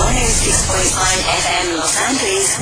[0.00, 0.96] 106.5
[1.28, 2.56] FM Los Angeles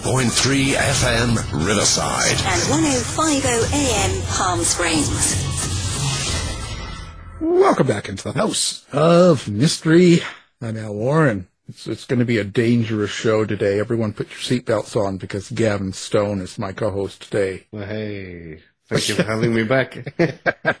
[0.00, 2.30] 102.3 FM Riverside.
[2.46, 5.44] and 105.0 AM Palm Springs.
[7.42, 10.20] Welcome back into the House of Mystery.
[10.62, 11.48] I'm Al Warren.
[11.68, 13.78] It's, it's going to be a dangerous show today.
[13.78, 17.66] Everyone put your seatbelts on because Gavin Stone is my co-host today.
[17.72, 20.14] Well, hey, thank you for having me back.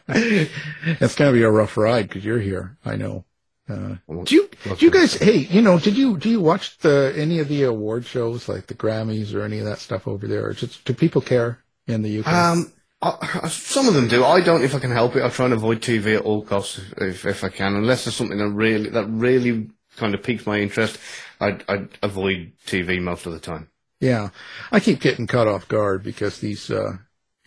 [0.08, 2.78] It's going to be a rough ride because you're here.
[2.86, 3.26] I know.
[3.68, 7.14] Uh, do you, do you guys, hey, you know, did you, do you watch the,
[7.16, 10.46] any of the award shows like the Grammys or any of that stuff over there?
[10.46, 12.26] Or just, do people care in the UK?
[12.26, 12.72] um,
[13.04, 14.24] I, some of them do.
[14.24, 15.22] I don't if I can help it.
[15.22, 18.38] I try and avoid TV at all costs if, if I can, unless there's something
[18.38, 20.98] that really that really kind of piques my interest.
[21.40, 23.68] I'd, I'd avoid TV most of the time.
[24.00, 24.30] Yeah,
[24.72, 26.70] I keep getting caught off guard because these.
[26.70, 26.96] Uh,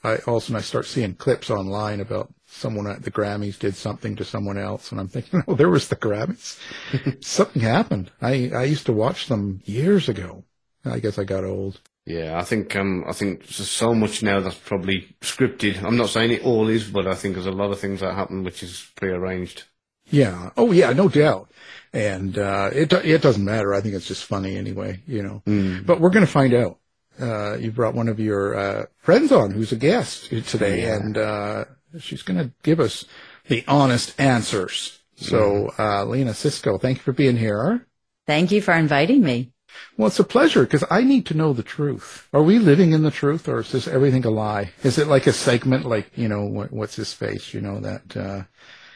[0.04, 3.59] I all of a sudden I start seeing clips online about someone at the Grammys
[3.59, 6.59] did something to someone else, and I'm thinking, oh, there was the Grammys.
[7.23, 8.12] something happened.
[8.22, 10.44] I I used to watch them years ago.
[10.85, 11.81] I guess I got old.
[12.06, 15.84] Yeah, I think um, I think there's so much now that's probably scripted.
[15.84, 18.16] I'm not saying it all is, but I think there's a lot of things that
[18.16, 19.63] happen which is prearranged.
[20.09, 20.51] Yeah.
[20.56, 21.51] Oh yeah, no doubt.
[21.91, 23.74] And uh, it it doesn't matter.
[23.74, 25.01] I think it's just funny anyway.
[25.06, 25.81] You know.
[25.85, 26.79] But we're going to find out.
[27.19, 31.66] Uh, you brought one of your uh, friends on, who's a guest today, and uh,
[32.00, 33.06] she's going to give us
[33.47, 35.00] the honest answers.
[35.16, 37.88] So, uh, Lena Sisco, thank you for being here.
[38.28, 39.52] Thank you for inviting me.
[39.97, 42.28] Well, it's a pleasure because I need to know the truth.
[42.34, 44.72] Are we living in the truth, or is this everything a lie?
[44.84, 47.53] Is it like a segment, like you know, what, what's his face?
[47.53, 48.44] You know that uh,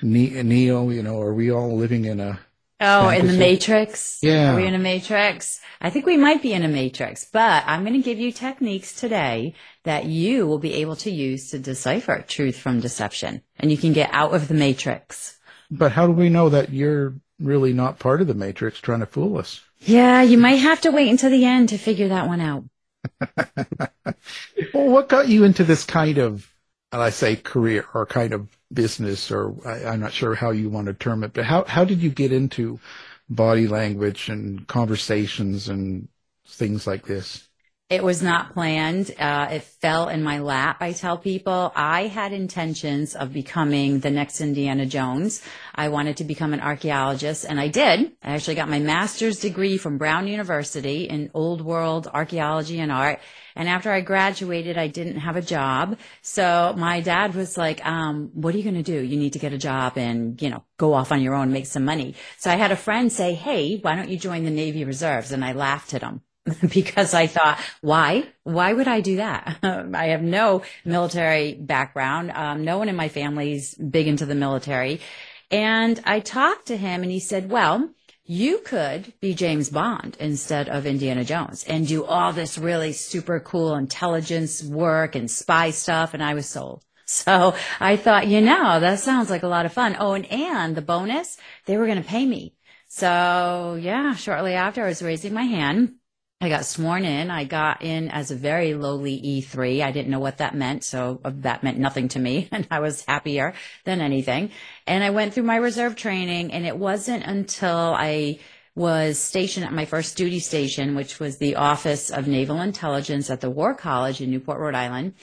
[0.01, 0.89] Neo.
[0.89, 2.39] You know, are we all living in a?
[2.81, 3.33] Oh, in the?
[3.33, 4.19] Matrix?
[4.21, 4.53] Yeah.
[4.53, 5.59] Are we in a Matrix?
[5.79, 8.93] I think we might be in a Matrix, but I'm going to give you techniques
[8.93, 9.53] today
[9.83, 13.41] that you will be able to use to decipher truth from deception.
[13.57, 15.39] And you can get out of the Matrix.
[15.69, 19.05] But how do we know that you're really not part of the Matrix trying to
[19.05, 19.61] fool us?
[19.79, 22.65] Yeah, you might have to wait until the end to figure that one out.
[24.73, 26.53] Well, what got you into this kind of,
[26.91, 30.69] and I say career or kind of business, or I, I'm not sure how you
[30.69, 32.79] want to term it, but how, how did you get into
[33.29, 36.07] body language and conversations and
[36.47, 37.49] things like this?
[37.91, 39.13] It was not planned.
[39.19, 40.77] Uh, it fell in my lap.
[40.79, 45.43] I tell people I had intentions of becoming the next Indiana Jones.
[45.75, 48.13] I wanted to become an archaeologist and I did.
[48.23, 53.19] I actually got my master's degree from Brown University in old world archaeology and art.
[53.57, 55.97] And after I graduated, I didn't have a job.
[56.21, 59.03] So my dad was like, um, what are you going to do?
[59.03, 61.65] You need to get a job and, you know, go off on your own, make
[61.65, 62.15] some money.
[62.37, 65.33] So I had a friend say, Hey, why don't you join the Navy Reserves?
[65.33, 66.21] And I laughed at him.
[66.73, 68.23] because I thought, why?
[68.43, 69.59] Why would I do that?
[69.63, 72.31] I have no military background.
[72.31, 75.01] Um, no one in my family's big into the military.
[75.51, 77.89] And I talked to him and he said, well,
[78.23, 83.39] you could be James Bond instead of Indiana Jones and do all this really super
[83.39, 86.13] cool intelligence work and spy stuff.
[86.13, 86.83] And I was sold.
[87.11, 89.97] So I thought, you know, that sounds like a lot of fun.
[89.99, 91.35] Oh, and, and the bonus,
[91.65, 92.55] they were going to pay me.
[92.87, 95.95] So yeah, shortly after I was raising my hand,
[96.43, 97.29] I got sworn in.
[97.29, 99.83] I got in as a very lowly E3.
[99.83, 100.83] I didn't know what that meant.
[100.83, 102.49] So uh, that meant nothing to me.
[102.61, 103.53] And I was happier
[103.85, 104.49] than anything.
[104.87, 108.39] And I went through my reserve training and it wasn't until I
[108.73, 113.41] was stationed at my first duty station, which was the Office of Naval Intelligence at
[113.41, 115.13] the War College in Newport, Rhode Island.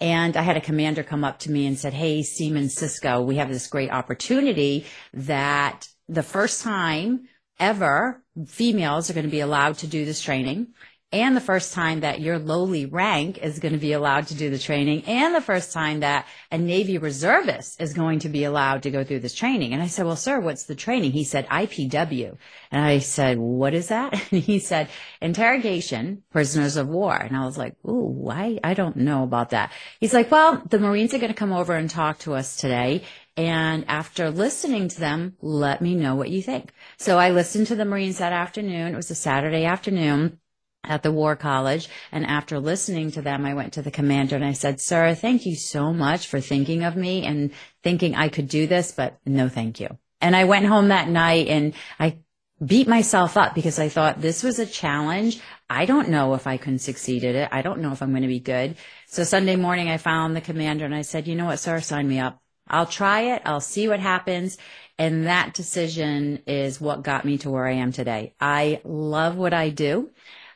[0.00, 3.36] And I had a commander come up to me and said, Hey, Seaman Sisco, we
[3.36, 7.28] have this great opportunity that the first time
[7.58, 10.68] ever females are going to be allowed to do this training
[11.10, 14.50] and the first time that your lowly rank is going to be allowed to do
[14.50, 18.82] the training and the first time that a Navy reservist is going to be allowed
[18.82, 19.72] to go through this training.
[19.72, 21.12] And I said, well, sir, what's the training?
[21.12, 22.36] He said, IPW.
[22.70, 24.12] And I said, what is that?
[24.30, 24.88] And he said,
[25.22, 27.16] interrogation, prisoners of war.
[27.16, 28.58] And I was like, ooh, why?
[28.62, 29.72] I don't know about that.
[30.00, 33.04] He's like, well, the Marines are going to come over and talk to us today.
[33.38, 36.72] And after listening to them, let me know what you think.
[36.96, 38.92] So I listened to the Marines that afternoon.
[38.92, 40.40] It was a Saturday afternoon
[40.82, 41.88] at the War College.
[42.10, 45.46] And after listening to them, I went to the commander and I said, Sir, thank
[45.46, 47.52] you so much for thinking of me and
[47.84, 49.96] thinking I could do this, but no, thank you.
[50.20, 52.18] And I went home that night and I
[52.64, 55.40] beat myself up because I thought this was a challenge.
[55.70, 57.48] I don't know if I can succeed at it.
[57.52, 58.74] I don't know if I'm going to be good.
[59.06, 62.08] So Sunday morning, I found the commander and I said, you know what, sir, sign
[62.08, 62.42] me up.
[62.70, 63.42] I'll try it.
[63.44, 64.58] I'll see what happens.
[64.98, 68.34] And that decision is what got me to where I am today.
[68.40, 70.10] I love what I do.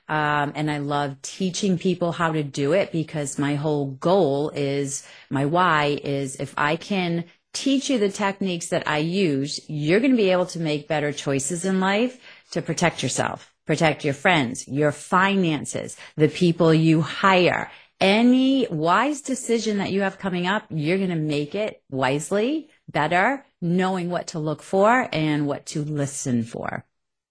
[0.09, 5.07] Um, and I love teaching people how to do it because my whole goal is
[5.31, 10.11] my why is if I can teach you the techniques that I use, you're going
[10.11, 12.19] to be able to make better choices in life
[12.51, 17.71] to protect yourself, protect your friends, your finances, the people you hire.
[18.03, 23.47] Any wise decision that you have coming up, you're going to make it wisely, better,
[23.61, 26.85] knowing what to look for and what to listen for.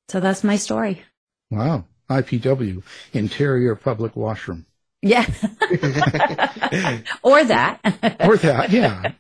[0.08, 1.02] So that's my story.
[1.50, 1.84] Wow.
[2.10, 4.66] IPW, interior public washroom.
[5.02, 5.26] Yeah.
[7.22, 7.80] or that.
[8.26, 9.12] or that, yeah.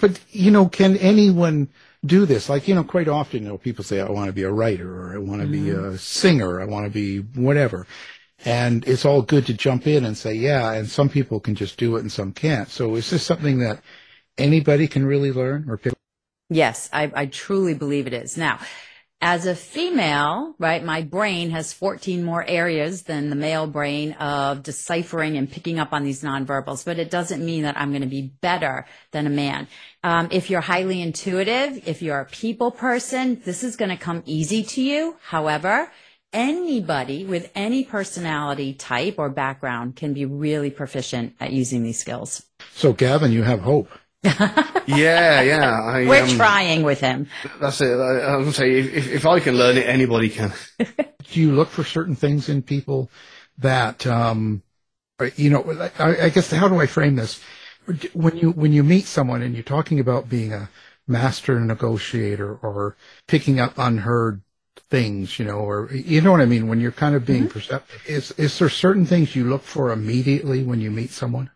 [0.00, 1.68] But, you know, can anyone
[2.06, 2.48] do this?
[2.48, 4.90] Like, you know, quite often, you know, people say, I want to be a writer
[4.90, 5.64] or I want to mm-hmm.
[5.64, 6.62] be a singer.
[6.62, 7.86] I want to be whatever.
[8.44, 10.72] And it's all good to jump in and say, yeah.
[10.72, 12.68] And some people can just do it and some can't.
[12.68, 13.80] So is this something that
[14.36, 15.92] anybody can really learn or pick?
[16.50, 18.36] Yes, I, I truly believe it is.
[18.36, 18.60] Now,
[19.20, 24.62] as a female, right, my brain has 14 more areas than the male brain of
[24.62, 28.08] deciphering and picking up on these nonverbals, but it doesn't mean that I'm going to
[28.08, 29.66] be better than a man.
[30.04, 34.22] Um, if you're highly intuitive, if you're a people person, this is going to come
[34.24, 35.16] easy to you.
[35.20, 35.90] However,
[36.32, 42.44] anybody with any personality type or background can be really proficient at using these skills.
[42.74, 43.88] So, Gavin, you have hope
[44.24, 45.80] yeah, yeah.
[45.80, 47.28] I, We're um, trying with him.
[47.60, 47.94] That's it.
[47.94, 50.52] I, I was going to say, if, if I can learn it, anybody can.
[50.78, 53.10] Do you look for certain things in people
[53.58, 54.62] that, um,
[55.36, 57.40] you know, I, I guess how do I frame this?
[58.12, 60.68] When you when you meet someone and you're talking about being a
[61.06, 62.96] master negotiator or
[63.26, 64.42] picking up unheard
[64.78, 66.68] things, you know, or you know what I mean.
[66.68, 67.52] When you're kind of being mm-hmm.
[67.52, 71.50] perceptive, is is there certain things you look for immediately when you meet someone?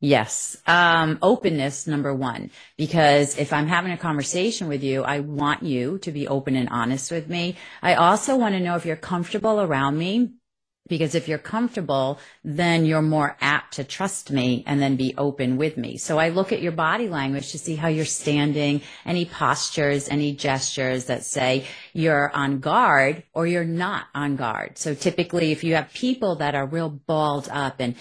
[0.00, 0.58] Yes.
[0.66, 5.98] Um, openness, number one, because if I'm having a conversation with you, I want you
[6.00, 7.56] to be open and honest with me.
[7.80, 10.32] I also want to know if you're comfortable around me.
[10.86, 15.56] Because if you're comfortable, then you're more apt to trust me and then be open
[15.56, 15.96] with me.
[15.96, 20.34] So I look at your body language to see how you're standing, any postures, any
[20.34, 24.76] gestures that say you're on guard or you're not on guard.
[24.76, 27.94] So typically if you have people that are real balled up and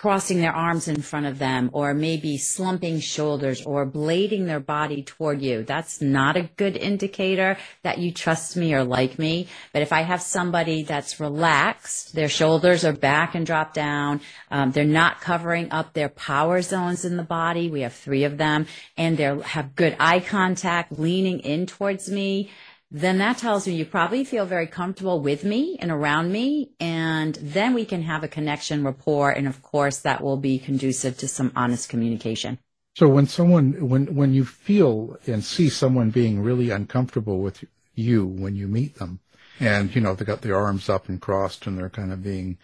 [0.00, 5.02] crossing their arms in front of them or maybe slumping shoulders or blading their body
[5.02, 5.62] toward you.
[5.62, 9.46] That's not a good indicator that you trust me or like me.
[9.74, 14.72] But if I have somebody that's relaxed, their shoulders are back and drop down, um,
[14.72, 17.68] they're not covering up their power zones in the body.
[17.68, 22.48] We have three of them and they have good eye contact, leaning in towards me
[22.90, 26.72] then that tells me you probably feel very comfortable with me and around me.
[26.80, 29.30] And then we can have a connection, rapport.
[29.30, 32.58] And of course, that will be conducive to some honest communication.
[32.96, 38.26] So when someone, when, when you feel and see someone being really uncomfortable with you
[38.26, 39.20] when you meet them
[39.60, 42.58] and, you know, they got their arms up and crossed and they're kind of being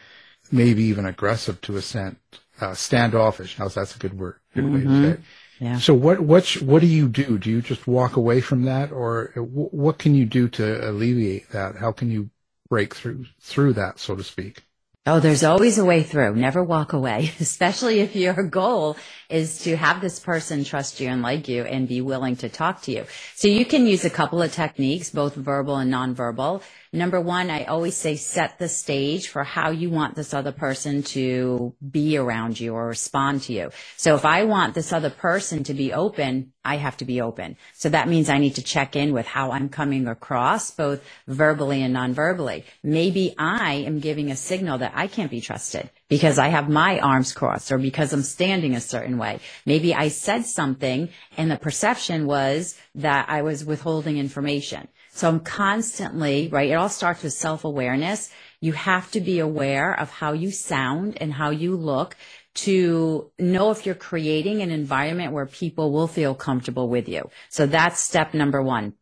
[0.50, 2.18] maybe even aggressive to a scent,
[2.60, 3.56] uh, standoffish.
[3.56, 4.74] How's that's a good word, good mm-hmm.
[4.74, 5.04] way to mm-hmm.
[5.04, 5.20] say it
[5.58, 5.78] Yeah.
[5.78, 7.38] So what what what do you do?
[7.38, 11.76] Do you just walk away from that, or what can you do to alleviate that?
[11.76, 12.30] How can you
[12.68, 14.65] break through through that, so to speak?
[15.08, 16.34] Oh, there's always a way through.
[16.34, 18.96] Never walk away, especially if your goal
[19.30, 22.82] is to have this person trust you and like you and be willing to talk
[22.82, 23.04] to you.
[23.36, 26.60] So you can use a couple of techniques, both verbal and nonverbal.
[26.92, 31.04] Number one, I always say set the stage for how you want this other person
[31.14, 33.70] to be around you or respond to you.
[33.96, 37.56] So if I want this other person to be open, I have to be open.
[37.74, 41.82] So that means I need to check in with how I'm coming across, both verbally
[41.82, 42.64] and non-verbally.
[42.82, 46.98] Maybe I am giving a signal that I can't be trusted because I have my
[46.98, 49.40] arms crossed or because I'm standing a certain way.
[49.64, 54.88] Maybe I said something and the perception was that I was withholding information.
[55.12, 56.70] So I'm constantly, right?
[56.70, 58.30] It all starts with self-awareness.
[58.60, 62.16] You have to be aware of how you sound and how you look
[62.56, 67.30] to know if you're creating an environment where people will feel comfortable with you.
[67.48, 68.94] So that's step number one.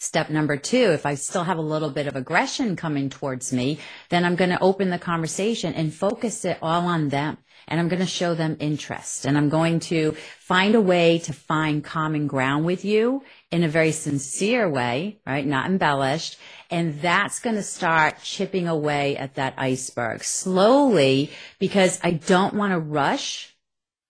[0.00, 3.80] Step number two, if I still have a little bit of aggression coming towards me,
[4.10, 7.36] then I'm going to open the conversation and focus it all on them.
[7.66, 11.32] And I'm going to show them interest and I'm going to find a way to
[11.32, 15.44] find common ground with you in a very sincere way, right?
[15.44, 16.38] Not embellished.
[16.70, 22.72] And that's going to start chipping away at that iceberg slowly because I don't want
[22.72, 23.52] to rush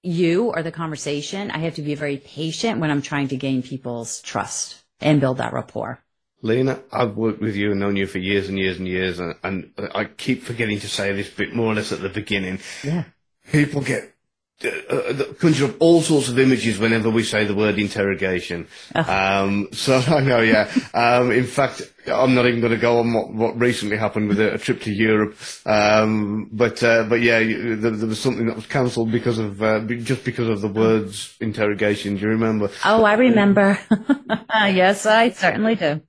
[0.02, 1.50] you or the conversation.
[1.50, 5.38] I have to be very patient when I'm trying to gain people's trust and build
[5.38, 6.02] that rapport.
[6.40, 9.34] Lena, I've worked with you and known you for years and years and years, and,
[9.42, 12.60] and I keep forgetting to say this bit more or less at the beginning.
[12.84, 13.04] Yeah.
[13.50, 14.14] People get
[14.64, 18.66] uh, uh, conjure up all sorts of images whenever we say the word interrogation.
[18.94, 19.02] Oh.
[19.02, 20.68] Um, so I know, yeah.
[20.94, 24.40] Um, in fact, I'm not even going to go on what, what recently happened with
[24.40, 25.36] a, a trip to Europe.
[25.64, 29.62] Um, but uh, but yeah, you, there, there, was something that was cancelled because of
[29.62, 32.16] uh, just because of the words interrogation.
[32.16, 32.70] Do you remember?
[32.84, 33.78] Oh, I remember.
[34.54, 36.02] yes, I certainly do.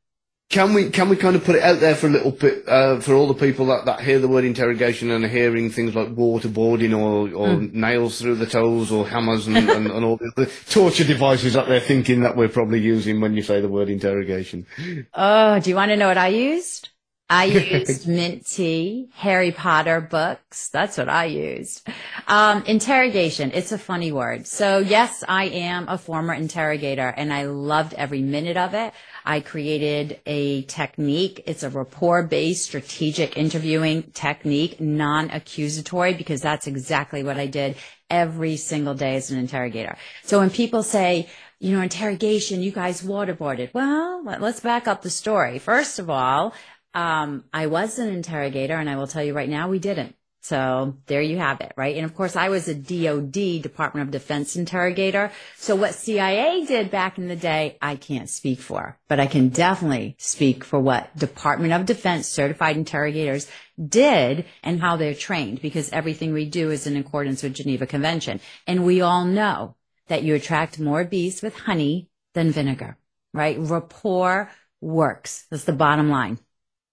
[0.49, 2.99] Can we can we kind of put it out there for a little bit uh,
[3.01, 6.07] for all the people that, that hear the word interrogation and are hearing things like
[6.15, 7.71] waterboarding or, or mm.
[7.71, 11.79] nails through the toes or hammers and, and, and, all the torture devices that they're
[11.79, 14.65] thinking that we're probably using when you say the word interrogation?
[15.13, 16.89] Oh, do you want to know what I used?
[17.29, 20.69] I used mint tea, Harry Potter books.
[20.69, 21.87] That's what I used.
[22.27, 23.51] Um, interrogation.
[23.53, 24.47] It's a funny word.
[24.47, 28.93] So yes, I am a former interrogator and I loved every minute of it.
[29.25, 31.43] I created a technique.
[31.45, 37.75] It's a rapport based strategic interviewing technique, non-accusatory, because that's exactly what I did
[38.09, 39.97] every single day as an interrogator.
[40.23, 43.73] So when people say, you know, interrogation, you guys waterboarded.
[43.73, 45.59] Well, let's back up the story.
[45.59, 46.53] First of all,
[46.93, 50.15] um, I was an interrogator and I will tell you right now, we didn't.
[50.41, 51.95] So there you have it, right?
[51.97, 55.31] And of course, I was a DOD, Department of Defense interrogator.
[55.57, 59.49] So what CIA did back in the day, I can't speak for, but I can
[59.49, 63.47] definitely speak for what Department of Defense certified interrogators
[63.85, 68.39] did and how they're trained because everything we do is in accordance with Geneva Convention.
[68.65, 69.75] And we all know
[70.07, 72.97] that you attract more bees with honey than vinegar,
[73.33, 73.57] right?
[73.59, 75.45] Rapport works.
[75.51, 76.39] That's the bottom line.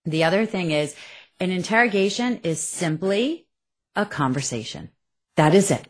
[0.06, 0.94] The other thing is
[1.40, 3.46] an interrogation is simply
[3.94, 4.90] a conversation.
[5.36, 5.88] That is it.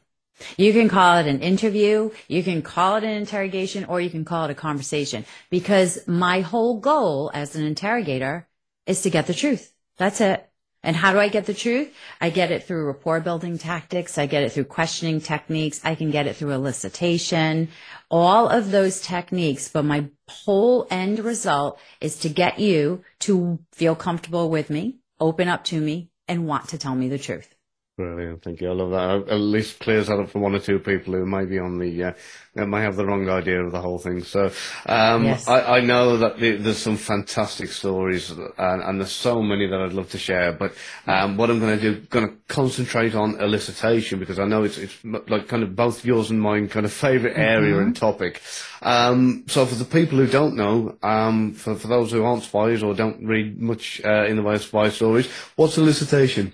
[0.56, 4.25] You can call it an interview, you can call it an interrogation, or you can
[4.25, 8.46] call it a conversation because my whole goal as an interrogator
[8.87, 9.73] is to get the truth.
[9.96, 10.46] That's it.
[10.87, 11.93] And how do I get the truth?
[12.21, 14.19] I get it through rapport building tactics.
[14.19, 15.81] I get it through questioning techniques.
[15.83, 17.71] I can get it through elicitation,
[18.09, 19.69] all of those techniques.
[19.69, 25.49] But my whole end result is to get you to feel comfortable with me, open
[25.49, 27.55] up to me and want to tell me the truth.
[27.97, 28.69] Brilliant, thank you.
[28.69, 29.33] I love that.
[29.33, 32.05] At least clears that up for one or two people who may be on the,
[32.05, 32.12] uh,
[32.55, 34.23] that might have the wrong idea of the whole thing.
[34.23, 34.53] So,
[34.85, 35.49] um, yes.
[35.49, 39.95] I, I, know that there's some fantastic stories and, and, there's so many that I'd
[39.95, 40.53] love to share.
[40.53, 40.75] But
[41.07, 44.76] um, what I'm going to do, going to concentrate on elicitation because I know it's
[44.76, 47.83] it's like kind of both yours and mine kind of favorite area mm-hmm.
[47.83, 48.43] and topic.
[48.83, 52.83] Um, so for the people who don't know, um, for for those who aren't spies
[52.83, 56.53] or don't read much uh, in the way of spy stories, what's elicitation?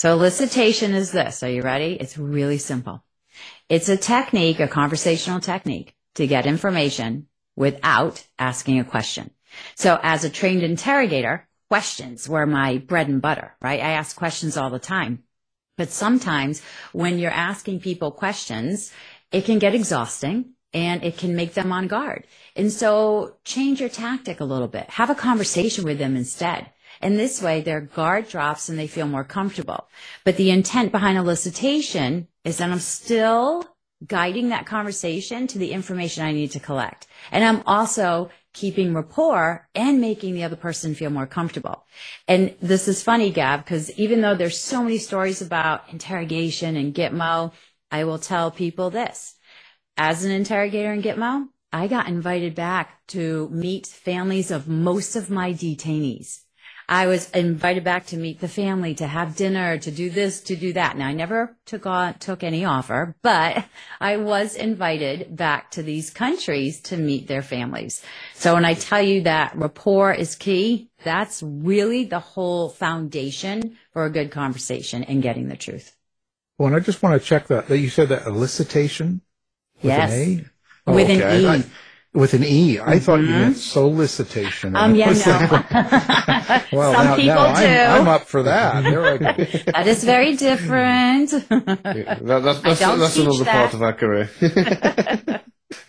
[0.00, 1.42] So elicitation is this.
[1.42, 1.92] Are you ready?
[1.92, 3.04] It's really simple.
[3.68, 9.30] It's a technique, a conversational technique to get information without asking a question.
[9.74, 13.78] So as a trained interrogator, questions were my bread and butter, right?
[13.78, 15.22] I ask questions all the time.
[15.76, 18.90] But sometimes when you're asking people questions,
[19.30, 22.26] it can get exhausting and it can make them on guard.
[22.56, 24.88] And so change your tactic a little bit.
[24.88, 26.70] Have a conversation with them instead.
[27.00, 29.88] And this way their guard drops and they feel more comfortable.
[30.24, 33.64] But the intent behind elicitation is that I'm still
[34.06, 37.06] guiding that conversation to the information I need to collect.
[37.30, 41.84] And I'm also keeping rapport and making the other person feel more comfortable.
[42.26, 46.94] And this is funny, Gab, because even though there's so many stories about interrogation and
[46.94, 47.52] Gitmo,
[47.90, 49.34] I will tell people this.
[49.96, 55.30] As an interrogator in Gitmo, I got invited back to meet families of most of
[55.30, 56.40] my detainees.
[56.90, 60.56] I was invited back to meet the family, to have dinner, to do this, to
[60.56, 60.98] do that.
[60.98, 63.64] Now I never took on, took any offer, but
[64.00, 68.02] I was invited back to these countries to meet their families.
[68.34, 74.04] So when I tell you that rapport is key, that's really the whole foundation for
[74.04, 75.94] a good conversation and getting the truth.
[76.58, 79.20] Well, and I just want to check that, that you said that elicitation
[79.76, 80.12] with Yes.
[80.12, 80.44] an A?
[80.90, 81.46] Oh, With an oh, okay.
[81.48, 81.62] I E.
[81.62, 81.70] thought-
[82.12, 82.80] with an E.
[82.80, 84.74] I thought you meant solicitation.
[84.76, 85.18] Um, yeah, no.
[86.76, 87.66] well, Some now, people now do.
[87.66, 88.82] I'm, I'm up for that.
[88.82, 89.26] There I go.
[89.72, 91.32] That is very different.
[91.32, 93.52] Yeah, that, that's I that's, don't that's teach another that.
[93.52, 94.30] part of our career.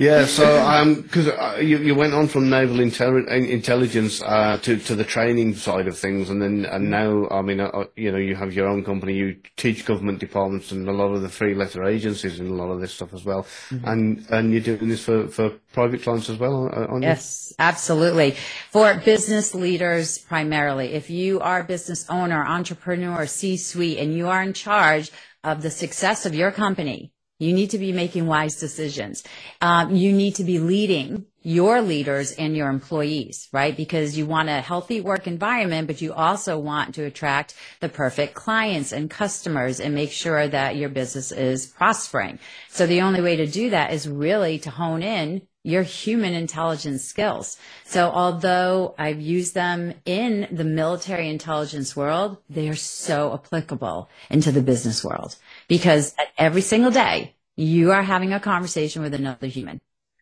[0.01, 4.77] yeah, so um, because uh, you you went on from naval intelli- intelligence uh, to
[4.77, 8.17] to the training side of things, and then and now I mean uh, you know
[8.17, 11.53] you have your own company, you teach government departments and a lot of the three
[11.53, 13.88] letter agencies and a lot of this stuff as well, Mm-hmm.
[13.91, 17.10] and and you're doing this for for private clients as well, uh, aren't you?
[17.10, 18.36] Yes, absolutely.
[18.72, 24.41] For business leaders primarily, if you are a business owner, entrepreneur, C-suite, and you are
[24.41, 25.12] in charge
[25.43, 27.12] of the success of your company,
[27.42, 29.24] you need to be making wise decisions.
[29.62, 33.76] Um, you need to be leading your leaders and your employees, right?
[33.76, 38.36] Because you want a healthy work environment, but you also want to attract the perfect
[38.36, 42.38] clients and customers and make sure that your business is prospering.
[42.70, 47.04] So the only way to do that is really to hone in your human intelligence
[47.04, 47.58] skills.
[47.86, 54.52] So although I've used them in the military intelligence world, they are so applicable into
[54.52, 55.38] the business world
[55.72, 59.80] because every single day you are having a conversation with another human.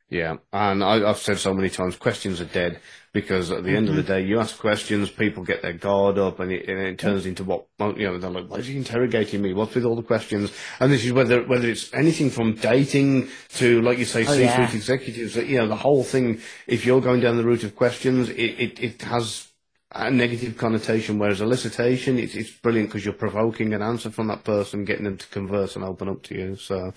[0.07, 2.79] Yeah, and I, I've said so many times, questions are dead
[3.13, 4.11] because at the end of the mm-hmm.
[4.11, 7.43] day, you ask questions, people get their guard up, and it, and it turns into
[7.43, 8.19] what you know.
[8.19, 9.53] They're like, "Why is he interrogating me?
[9.53, 13.81] What's with all the questions?" And this is whether whether it's anything from dating to,
[13.81, 14.71] like you say, Oh, C-suite yeah.
[14.71, 15.35] executives.
[15.35, 16.41] You know, the whole thing.
[16.67, 19.48] If you're going down the route of questions, it it, it has
[19.91, 21.17] a negative connotation.
[21.19, 25.17] Whereas elicitation, it's it's brilliant because you're provoking an answer from that person, getting them
[25.17, 26.55] to converse and open up to you.
[26.55, 26.93] So,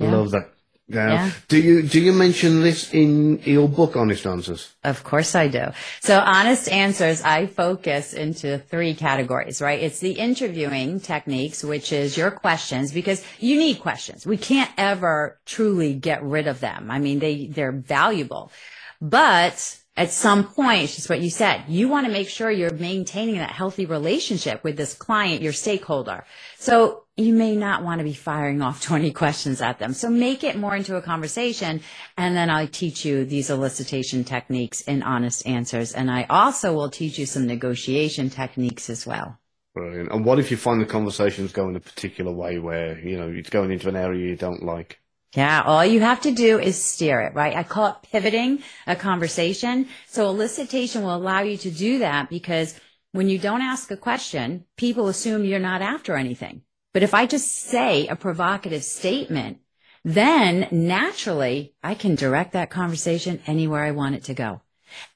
[0.00, 0.10] I Yeah.
[0.10, 0.50] love that.
[0.86, 1.12] Yeah.
[1.14, 1.30] Yeah.
[1.48, 4.74] Do you do you mention this in your book, Honest Answers?
[4.84, 5.68] Of course I do.
[6.02, 9.80] So honest answers, I focus into three categories, right?
[9.82, 14.26] It's the interviewing techniques, which is your questions, because you need questions.
[14.26, 16.90] We can't ever truly get rid of them.
[16.90, 18.52] I mean, they, they're valuable,
[19.00, 21.64] but at some point, just what you said.
[21.68, 26.24] You want to make sure you're maintaining that healthy relationship with this client, your stakeholder.
[26.58, 29.92] So you may not want to be firing off 20 questions at them.
[29.94, 31.80] So make it more into a conversation.
[32.16, 35.92] And then I teach you these elicitation techniques and honest answers.
[35.92, 39.38] And I also will teach you some negotiation techniques as well.
[39.74, 40.10] Brilliant.
[40.10, 43.50] And what if you find the conversation's going a particular way where, you know, it's
[43.50, 45.00] going into an area you don't like?
[45.34, 47.56] Yeah, all you have to do is steer it, right?
[47.56, 49.88] I call it pivoting a conversation.
[50.06, 52.78] So elicitation will allow you to do that because
[53.10, 56.62] when you don't ask a question, people assume you're not after anything.
[56.92, 59.58] But if I just say a provocative statement,
[60.04, 64.60] then naturally I can direct that conversation anywhere I want it to go.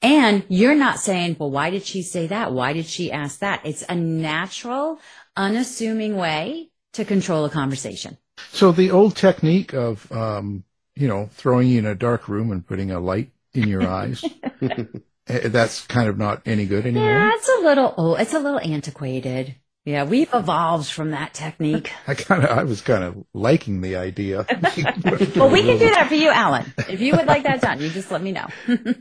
[0.01, 2.51] And you're not saying, well, why did she say that?
[2.51, 3.65] Why did she ask that?
[3.65, 4.99] It's a natural,
[5.37, 8.17] unassuming way to control a conversation.
[8.51, 10.63] So the old technique of, um,
[10.95, 14.23] you know, throwing you in a dark room and putting a light in your eyes,
[14.61, 17.07] eh, that's kind of not any good anymore.
[17.09, 18.19] Yeah, it's a little old.
[18.19, 19.55] It's a little antiquated.
[19.85, 21.91] Yeah, we've evolved from that technique.
[22.07, 24.45] I kind of, I was kind of liking the idea.
[25.35, 26.71] well, we can do that for you, Alan.
[26.89, 28.47] If you would like that done, you just let me know.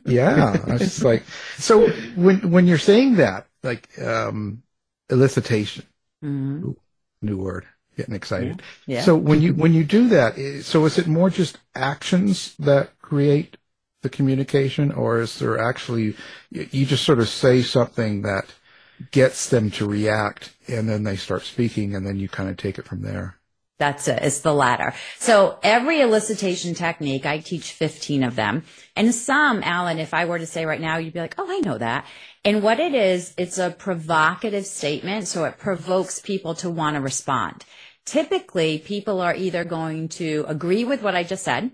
[0.06, 1.24] yeah, I was just like,
[1.58, 4.62] so when when you're saying that, like um,
[5.10, 5.84] elicitation,
[6.24, 6.64] Mhm.
[6.64, 6.76] Ooh,
[7.22, 7.66] new word,
[7.98, 8.58] getting excited.
[8.58, 8.92] Mm-hmm.
[8.92, 9.02] Yeah.
[9.02, 13.58] So when you when you do that, so is it more just actions that create
[14.02, 16.16] the communication, or is there actually
[16.50, 18.54] you just sort of say something that
[19.10, 22.78] gets them to react, and then they start speaking, and then you kind of take
[22.78, 23.38] it from there?
[23.78, 24.22] That's it.
[24.22, 24.92] It's the latter.
[25.18, 28.64] So every elicitation technique, I teach 15 of them.
[28.96, 31.60] And some, Alan, if I were to say right now, you'd be like, oh, I
[31.60, 32.04] know that.
[32.44, 35.28] And what it is, it's a provocative statement.
[35.28, 37.64] So it provokes people to want to respond.
[38.08, 41.72] Typically, people are either going to agree with what I just said,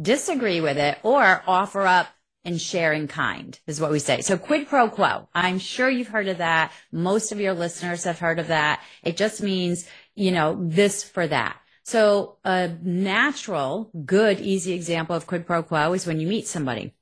[0.00, 2.08] disagree with it, or offer up
[2.44, 4.20] and share in kind is what we say.
[4.20, 5.28] So quid pro quo.
[5.32, 6.72] I'm sure you've heard of that.
[6.90, 8.82] Most of your listeners have heard of that.
[9.04, 11.56] It just means, you know, this for that.
[11.84, 16.94] So a natural, good, easy example of quid pro quo is when you meet somebody.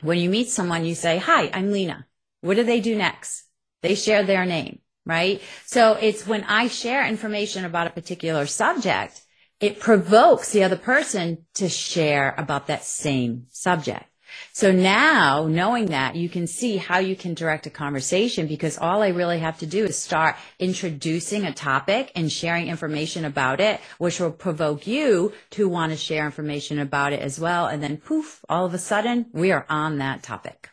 [0.00, 2.06] When you meet someone, you say, hi, I'm Lena.
[2.40, 3.44] What do they do next?
[3.82, 5.40] They share their name, right?
[5.66, 9.20] So it's when I share information about a particular subject,
[9.60, 14.04] it provokes the other person to share about that same subject.
[14.52, 19.02] So now knowing that you can see how you can direct a conversation because all
[19.02, 23.80] I really have to do is start introducing a topic and sharing information about it,
[23.98, 27.66] which will provoke you to want to share information about it as well.
[27.66, 30.70] And then poof, all of a sudden we are on that topic.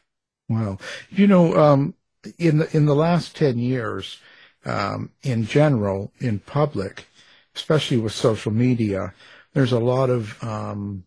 [0.47, 0.79] Wow.
[1.09, 1.93] You know, um,
[2.37, 4.19] in the, in the last 10 years,
[4.65, 7.07] um, in general, in public,
[7.55, 9.13] especially with social media,
[9.53, 11.03] there's a lot of, um,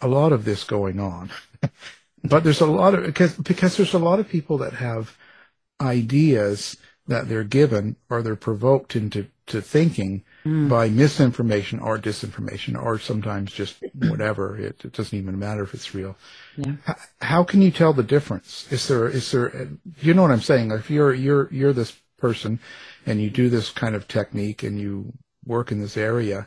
[0.00, 1.30] a lot of this going on.
[2.24, 5.16] but there's a lot of because because there's a lot of people that have
[5.80, 10.68] ideas that they're given or they're provoked into to thinking mm.
[10.68, 15.94] by misinformation or disinformation or sometimes just whatever it, it doesn't even matter if it's
[15.94, 16.16] real
[16.56, 16.72] yeah.
[16.84, 19.68] how, how can you tell the difference is there is there
[20.00, 22.58] you know what i'm saying if you're you're you're this person
[23.06, 25.12] and you do this kind of technique and you
[25.44, 26.46] work in this area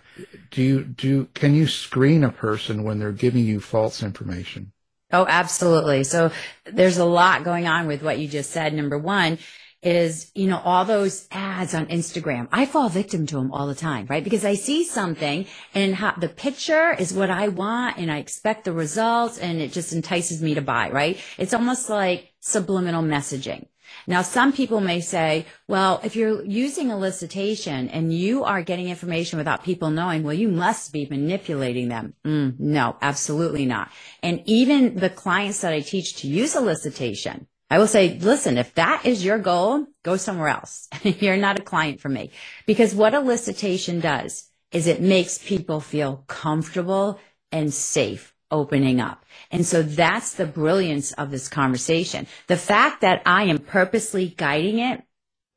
[0.52, 4.72] do you do can you screen a person when they're giving you false information
[5.12, 6.04] Oh, absolutely.
[6.04, 6.32] So
[6.66, 8.74] there's a lot going on with what you just said.
[8.74, 9.38] Number one
[9.86, 12.48] is, you know, all those ads on Instagram.
[12.52, 14.24] I fall victim to them all the time, right?
[14.24, 18.74] Because I see something and the picture is what I want and I expect the
[18.74, 21.20] results and it just entices me to buy, right?
[21.38, 23.68] It's almost like subliminal messaging.
[24.08, 29.38] Now, some people may say, well, if you're using elicitation and you are getting information
[29.38, 32.14] without people knowing, well, you must be manipulating them.
[32.26, 33.90] Mm, no, absolutely not.
[34.22, 38.76] And even the clients that I teach to use elicitation, I will say, listen, if
[38.76, 40.88] that is your goal, go somewhere else.
[41.04, 42.32] You're not a client for me.
[42.68, 47.20] Because what elicitation does is it makes people feel comfortable
[47.52, 49.26] and safe opening up.
[49.52, 52.28] And so that's the brilliance of this conversation.
[52.48, 55.04] The fact that I am purposely guiding it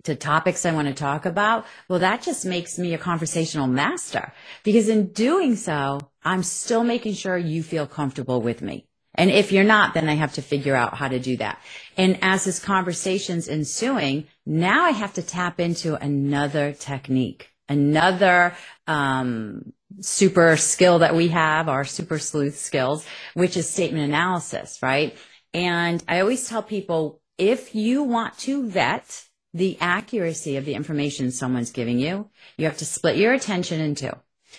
[0.05, 4.33] to topics I want to talk about, well, that just makes me a conversational master
[4.64, 8.88] because in doing so, I'm still making sure you feel comfortable with me.
[9.19, 11.61] And if you're not, then I have to figure out how to do that.
[11.97, 18.55] And as this conversation's ensuing, now I have to tap into another technique, another,
[18.87, 23.05] um, super skill that we have, our super sleuth skills,
[23.35, 25.17] which is statement analysis, right?
[25.53, 31.33] And I always tell people, if you want to vet the accuracy of the information
[31.33, 34.13] someone's giving you, you have to split your attention in two.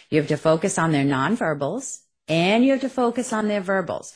[0.10, 4.13] You have to focus on their nonverbals and you have to focus on their verbals,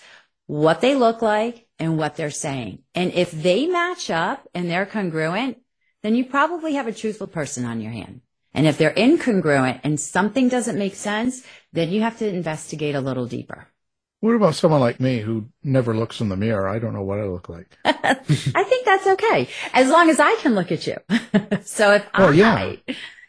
[0.54, 2.84] what they look like and what they're saying.
[2.94, 5.58] And if they match up and they're congruent,
[6.04, 8.22] then you probably have a truthful person on your hand.
[8.54, 13.02] And if they're incongruent and something doesn't make sense, then you have to investigate a
[13.02, 13.68] little deeper.
[14.20, 16.68] What about someone like me who never looks in the mirror?
[16.68, 17.76] I don't know what I look like.
[17.84, 19.50] I think that's okay.
[19.74, 20.98] As long as I can look at you.
[21.64, 22.76] so if oh, I yeah.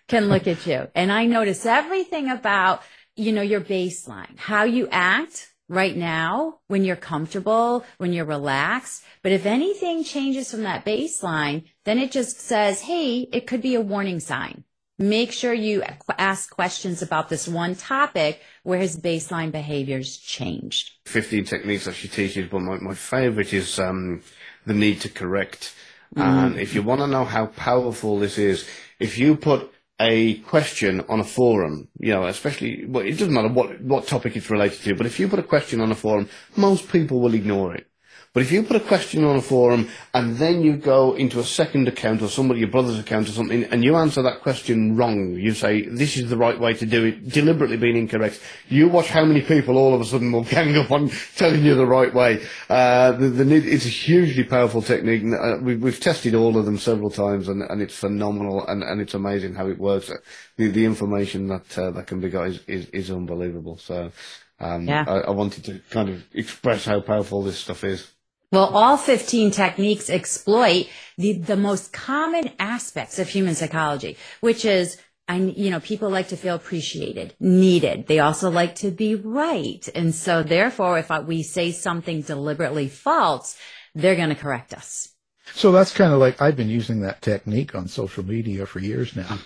[0.08, 2.82] can look at you and I notice everything about,
[3.16, 9.04] you know, your baseline, how you act right now when you're comfortable, when you're relaxed.
[9.22, 13.74] But if anything changes from that baseline, then it just says, Hey, it could be
[13.74, 14.64] a warning sign
[14.98, 15.82] make sure you
[16.18, 20.92] ask questions about this one topic where his baseline behaviors changed.
[21.06, 24.22] 15 techniques that she teaches, but my, my favorite is um,
[24.66, 25.74] the need to correct.
[26.14, 26.22] Mm.
[26.22, 28.68] And if you want to know how powerful this is,
[29.00, 33.48] if you put a question on a forum, you know, especially, well, it doesn't matter
[33.48, 36.28] what, what topic it's related to, but if you put a question on a forum,
[36.56, 37.86] most people will ignore it.
[38.34, 41.44] But if you put a question on a forum and then you go into a
[41.44, 45.34] second account or somebody, your brother's account or something, and you answer that question wrong,
[45.34, 49.06] you say, this is the right way to do it, deliberately being incorrect, you watch
[49.06, 52.12] how many people all of a sudden will gang up on telling you the right
[52.12, 52.44] way.
[52.68, 55.22] Uh, the, the, it's a hugely powerful technique.
[55.32, 59.00] Uh, we, we've tested all of them several times and, and it's phenomenal and, and
[59.00, 60.10] it's amazing how it works.
[60.56, 63.78] The, the information that, uh, that can be got is, is, is unbelievable.
[63.78, 64.10] So,
[64.58, 65.04] um, yeah.
[65.06, 68.10] I, I wanted to kind of express how powerful this stuff is.
[68.54, 70.86] Well, all 15 techniques exploit
[71.18, 76.28] the, the most common aspects of human psychology, which is I, you know, people like
[76.28, 78.06] to feel appreciated, needed.
[78.06, 79.88] They also like to be right.
[79.94, 83.56] And so therefore, if we say something deliberately false,
[83.94, 85.08] they're going to correct us.
[85.54, 89.16] So that's kind of like I've been using that technique on social media for years
[89.16, 89.38] now.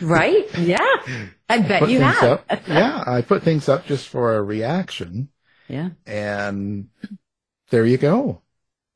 [0.00, 0.46] Right?
[0.58, 0.78] Yeah.
[1.48, 2.44] I bet you have.
[2.66, 3.02] Yeah.
[3.06, 5.28] I put things up just for a reaction.
[5.68, 5.90] Yeah.
[6.06, 6.88] And
[7.72, 8.42] there you go.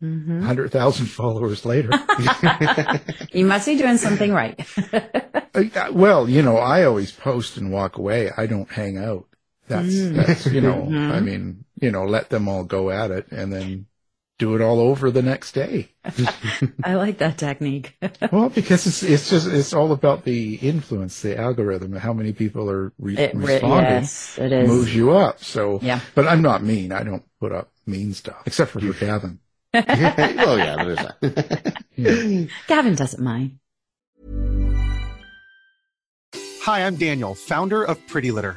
[0.03, 0.41] Mm-hmm.
[0.41, 1.91] 100,000 followers later.
[3.33, 4.57] you must be doing something right.
[5.57, 8.31] Uh, well, you know, I always post and walk away.
[8.37, 9.25] I don't hang out.
[9.69, 10.15] That's, Mm.
[10.15, 11.11] that's, you know, Mhm.
[11.11, 13.87] I mean, you know, let them all go at it and then
[14.39, 15.89] do it all over the next day.
[16.85, 17.97] I like that technique.
[18.33, 22.69] well, because it's, it's just, it's all about the influence, the algorithm, how many people
[22.71, 24.69] are re- It re- responding yes, it is.
[24.69, 25.43] moves you up.
[25.43, 26.01] So, Yeah.
[26.15, 26.93] but I'm not mean.
[26.93, 29.39] I don't put up mean stuff except for for Gavin.
[29.73, 31.83] well, yeah, there is that.
[31.97, 32.47] Yeah.
[32.67, 33.59] Gavin doesn't mind.
[36.63, 38.57] Hi, I'm Daniel, founder of Pretty Litter.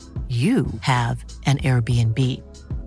[0.31, 2.17] you have an Airbnb.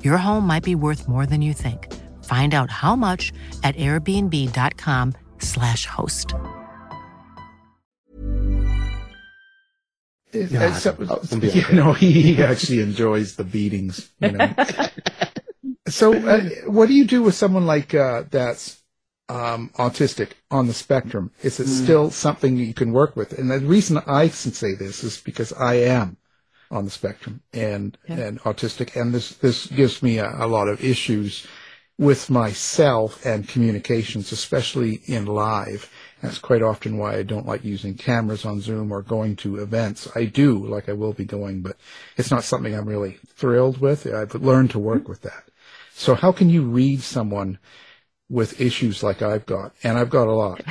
[0.03, 1.93] Your home might be worth more than you think.
[2.25, 6.33] Find out how much at airbnb.com/slash host.
[10.33, 14.09] Uh, so- you know, he actually enjoys the beatings.
[14.21, 14.55] You know.
[15.89, 18.81] so, uh, what do you do with someone like uh, that's
[19.29, 21.31] um, autistic on the spectrum?
[21.43, 23.39] Is it still something you can work with?
[23.39, 26.17] And the reason I can say this is because I am
[26.71, 30.83] on the spectrum and and autistic, and this this gives me a, a lot of
[30.83, 31.47] issues
[31.99, 35.91] with myself and communications, especially in live.
[36.23, 40.09] That's quite often why I don't like using cameras on Zoom or going to events.
[40.15, 41.77] I do, like I will be going, but
[42.17, 44.07] it's not something I'm really thrilled with.
[44.07, 45.45] I've learned to work with that.
[45.95, 47.59] So how can you read someone
[48.29, 49.75] with issues like I've got?
[49.85, 50.63] And I've got a lot.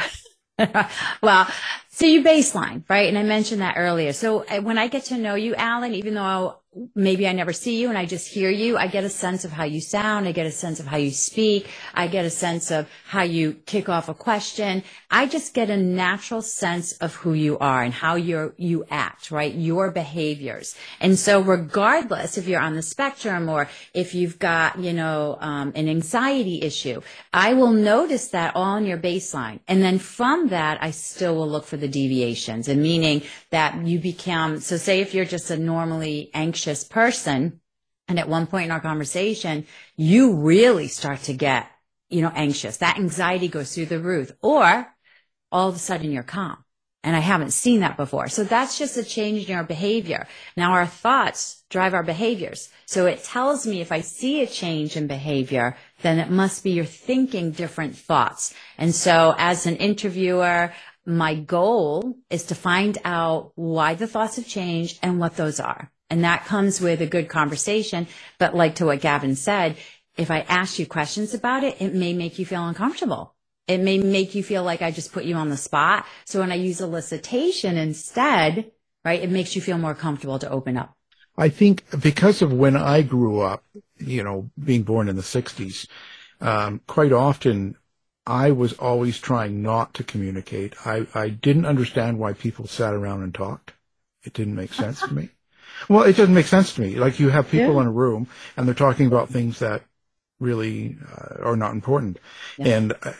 [1.21, 1.47] well,
[1.95, 3.07] so you baseline, right?
[3.07, 4.13] And I mentioned that earlier.
[4.13, 6.57] So uh, when I get to know you, Alan, even though
[6.95, 9.51] maybe I never see you and I just hear you, I get a sense of
[9.51, 10.27] how you sound.
[10.27, 11.67] I get a sense of how you speak.
[11.93, 14.83] I get a sense of how you kick off a question.
[15.11, 19.29] I just get a natural sense of who you are and how you're, you act,
[19.29, 19.53] right?
[19.53, 20.75] Your behaviors.
[20.99, 25.73] And so regardless if you're on the spectrum or if you've got, you know, um,
[25.75, 29.59] an anxiety issue, I will notice that all in your baseline.
[29.67, 33.99] And then from that, I still will look for the deviations and meaning that you
[33.99, 37.61] become, so say if you're just a normally anxious person,
[38.07, 41.67] and at one point in our conversation, you really start to get,
[42.09, 42.77] you know, anxious.
[42.77, 44.87] That anxiety goes through the roof or
[45.51, 46.57] all of a sudden you're calm.
[47.05, 48.29] And I haven't seen that before.
[48.29, 50.25] So that's just a change in our behavior.
[50.55, 52.69] Now our thoughts drive our behaviors.
[52.85, 56.71] So it tells me if I see a change in behavior, then it must be
[56.71, 58.53] you're thinking different thoughts.
[58.77, 60.73] And so as an interviewer,
[61.05, 65.91] my goal is to find out why the thoughts have changed and what those are.
[66.13, 68.05] And that comes with a good conversation.
[68.37, 69.77] But like to what Gavin said,
[70.15, 73.33] if I ask you questions about it, it may make you feel uncomfortable.
[73.67, 76.05] It may make you feel like I just put you on the spot.
[76.25, 78.71] So when I use elicitation instead,
[79.03, 80.95] right, it makes you feel more comfortable to open up.
[81.35, 83.63] I think because of when I grew up,
[83.97, 85.87] you know, being born in the 60s,
[86.41, 87.75] um, quite often
[88.27, 90.75] I was always trying not to communicate.
[90.85, 93.73] I, I didn't understand why people sat around and talked.
[94.21, 95.29] It didn't make sense to me.
[95.89, 96.95] Well, it doesn't make sense to me.
[96.95, 97.81] Like you have people yeah.
[97.81, 99.83] in a room and they're talking about things that
[100.39, 102.19] really uh, are not important.
[102.57, 102.77] Yeah.
[102.77, 103.13] And uh,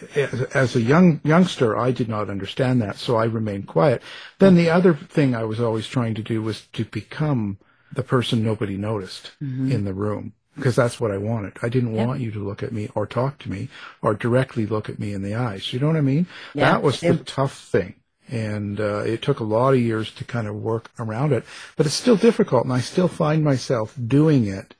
[0.54, 4.02] as a young youngster, I did not understand that, so I remained quiet.
[4.39, 7.58] Then the other thing I was always trying to do was to become
[7.93, 9.71] the person nobody noticed mm-hmm.
[9.71, 11.58] in the room because that's what I wanted.
[11.62, 13.69] I didn't want you to look at me or talk to me
[14.02, 15.73] or directly look at me in the eyes.
[15.73, 16.28] You know what I mean?
[16.54, 16.71] Yeah.
[16.71, 17.95] That was the tough thing.
[18.34, 21.43] And uh, it took a lot of years to kind of work around it,
[21.76, 24.74] but it's still difficult, and I still find myself doing it,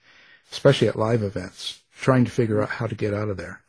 [0.52, 3.62] especially at live events trying to figure out how to get out of there.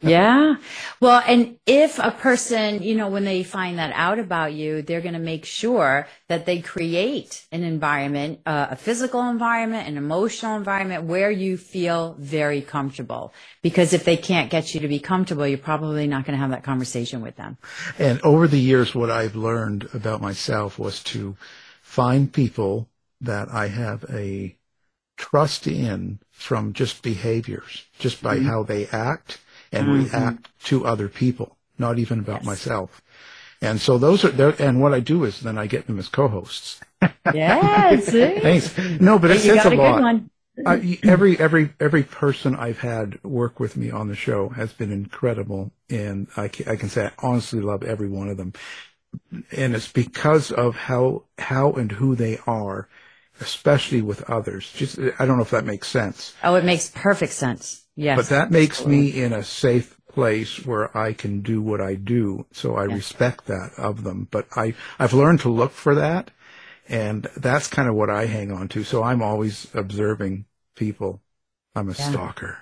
[0.00, 0.56] Yeah.
[1.00, 5.00] Well, and if a person, you know, when they find that out about you, they're
[5.00, 10.56] going to make sure that they create an environment, uh, a physical environment, an emotional
[10.56, 13.32] environment where you feel very comfortable.
[13.62, 16.50] Because if they can't get you to be comfortable, you're probably not going to have
[16.50, 17.56] that conversation with them.
[17.98, 21.36] And over the years, what I've learned about myself was to
[21.82, 22.88] find people
[23.22, 24.56] that I have a
[25.16, 28.46] trust in from just behaviors, just by mm-hmm.
[28.46, 29.38] how they act
[29.72, 30.16] and mm-hmm.
[30.16, 32.46] react to other people, not even about yes.
[32.46, 33.02] myself.
[33.62, 34.50] And so those are.
[34.62, 36.80] And what I do is then I get them as co-hosts.
[37.32, 38.10] Yes.
[38.10, 38.78] Thanks.
[39.00, 40.20] No, but it says a, a lot.
[40.64, 44.90] I, every every every person I've had work with me on the show has been
[44.90, 48.54] incredible, and I can, I can say I honestly love every one of them,
[49.52, 52.88] and it's because of how how and who they are
[53.40, 54.72] especially with others.
[54.72, 56.34] Just, I don't know if that makes sense.
[56.42, 57.85] Oh, it makes perfect sense.
[57.96, 58.16] Yes.
[58.18, 62.46] But that makes me in a safe place where I can do what I do.
[62.52, 62.96] So I yes.
[62.96, 64.28] respect that of them.
[64.30, 66.30] But I, I've learned to look for that.
[66.88, 68.84] And that's kind of what I hang on to.
[68.84, 70.44] So I'm always observing
[70.76, 71.20] people.
[71.74, 72.10] I'm a yeah.
[72.10, 72.58] stalker.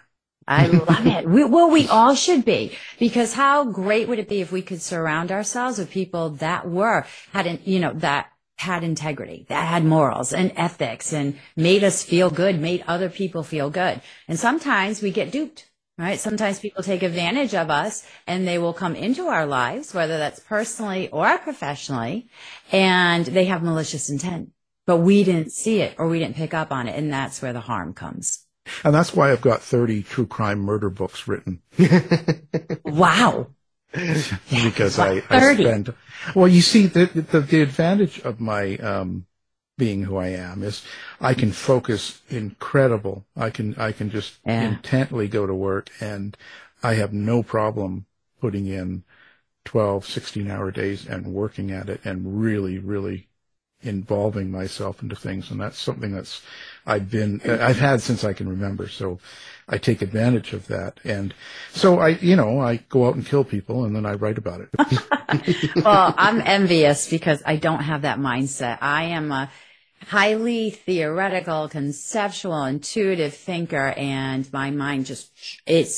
[0.46, 1.28] I love it.
[1.28, 4.82] We, well, we all should be because how great would it be if we could
[4.82, 10.32] surround ourselves with people that were had, you know, that had integrity, that had morals
[10.32, 14.00] and ethics and made us feel good, made other people feel good.
[14.28, 16.18] And sometimes we get duped, right?
[16.18, 20.40] Sometimes people take advantage of us and they will come into our lives, whether that's
[20.40, 22.28] personally or professionally,
[22.70, 24.50] and they have malicious intent,
[24.86, 26.96] but we didn't see it or we didn't pick up on it.
[26.96, 28.46] And that's where the harm comes.
[28.82, 31.60] And that's why I've got 30 true crime murder books written.
[32.84, 33.48] wow.
[34.50, 35.94] because I, I spend.
[36.34, 39.26] Well, you see, the, the, the advantage of my um,
[39.78, 40.84] being who I am is
[41.20, 43.24] I can focus incredible.
[43.36, 44.62] I can I can just yeah.
[44.62, 46.36] intently go to work, and
[46.82, 48.06] I have no problem
[48.40, 49.04] putting in
[49.64, 53.28] 12, 16 hour days and working at it and really, really
[53.80, 55.50] involving myself into things.
[55.50, 56.42] And that's something that's
[56.86, 58.88] I've been I've had since I can remember.
[58.88, 59.18] So
[59.68, 61.00] I take advantage of that.
[61.04, 61.34] And
[61.72, 64.60] so I, you know, I go out and kill people and then I write about
[64.60, 65.74] it.
[65.84, 68.78] well, I'm envious because I don't have that mindset.
[68.82, 69.50] I am a
[70.06, 75.30] highly theoretical, conceptual, intuitive thinker and my mind just,
[75.66, 75.88] it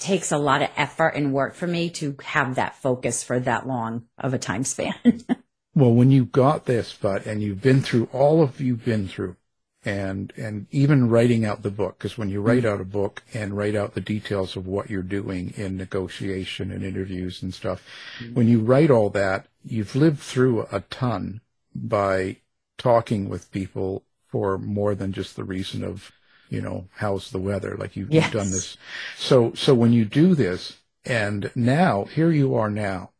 [0.00, 3.66] takes a lot of effort and work for me to have that focus for that
[3.66, 4.94] long of a time span.
[5.74, 9.36] well, when you got this, but, and you've been through all of you've been through,
[9.86, 13.56] and and even writing out the book because when you write out a book and
[13.56, 17.82] write out the details of what you're doing in negotiation and interviews and stuff
[18.18, 18.34] mm-hmm.
[18.34, 21.40] when you write all that you've lived through a ton
[21.72, 22.36] by
[22.76, 26.10] talking with people for more than just the reason of
[26.50, 28.24] you know how's the weather like you've, yes.
[28.24, 28.76] you've done this
[29.16, 33.10] so so when you do this and now here you are now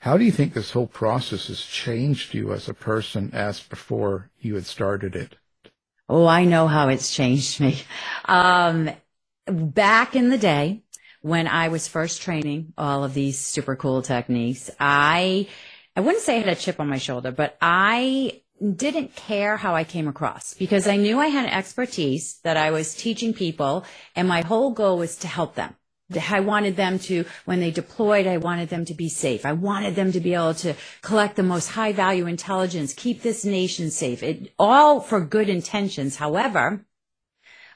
[0.00, 4.30] how do you think this whole process has changed you as a person as before
[4.38, 5.36] you had started it
[6.12, 7.80] Oh, I know how it's changed me.
[8.24, 8.90] Um,
[9.46, 10.82] back in the day
[11.22, 15.46] when I was first training all of these super cool techniques, I,
[15.94, 18.42] I wouldn't say I had a chip on my shoulder, but I
[18.74, 22.96] didn't care how I came across because I knew I had expertise that I was
[22.96, 23.84] teaching people
[24.16, 25.76] and my whole goal was to help them
[26.30, 29.46] I wanted them to, when they deployed, I wanted them to be safe.
[29.46, 33.44] I wanted them to be able to collect the most high value intelligence, keep this
[33.44, 34.22] nation safe.
[34.22, 36.16] It all for good intentions.
[36.16, 36.84] However,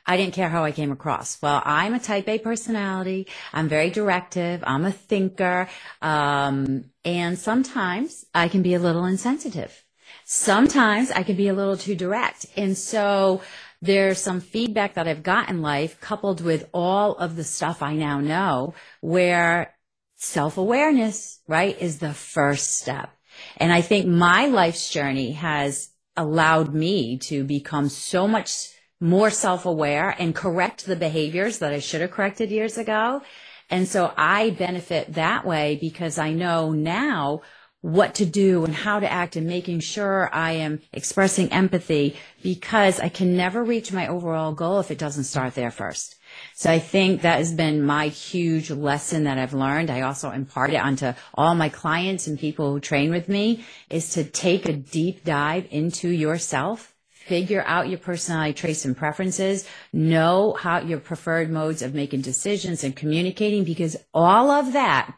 [0.07, 1.41] I didn't care how I came across.
[1.41, 3.27] Well, I'm a type A personality.
[3.53, 4.63] I'm very directive.
[4.67, 5.69] I'm a thinker.
[6.03, 9.83] Um, and sometimes I can be a little insensitive.
[10.27, 12.47] Sometimes I can be a little too direct.
[12.57, 13.43] And so
[13.85, 17.95] there's some feedback that I've got in life coupled with all of the stuff I
[17.95, 19.75] now know where
[20.17, 23.11] self-awareness, right, is the first step.
[23.59, 28.71] And I think my life's journey has allowed me to become so much
[29.01, 33.21] more self-aware and correct the behaviors that I should have corrected years ago.
[33.69, 37.43] And so I benefit that way because I know now
[37.85, 42.99] what to do and how to act and making sure I am expressing empathy because
[42.99, 46.15] I can never reach my overall goal if it doesn't start there first.
[46.55, 49.91] So I think that has been my huge lesson that I've learned.
[49.91, 54.15] I also impart it onto all my clients and people who train with me is
[54.15, 60.53] to take a deep dive into yourself figure out your personality traits and preferences, know
[60.61, 65.17] how your preferred modes of making decisions and communicating because all of that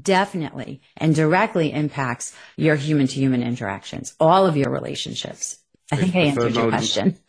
[0.00, 5.58] definitely and directly impacts your human to human interactions, all of your relationships.
[5.90, 7.18] I think I answered your question.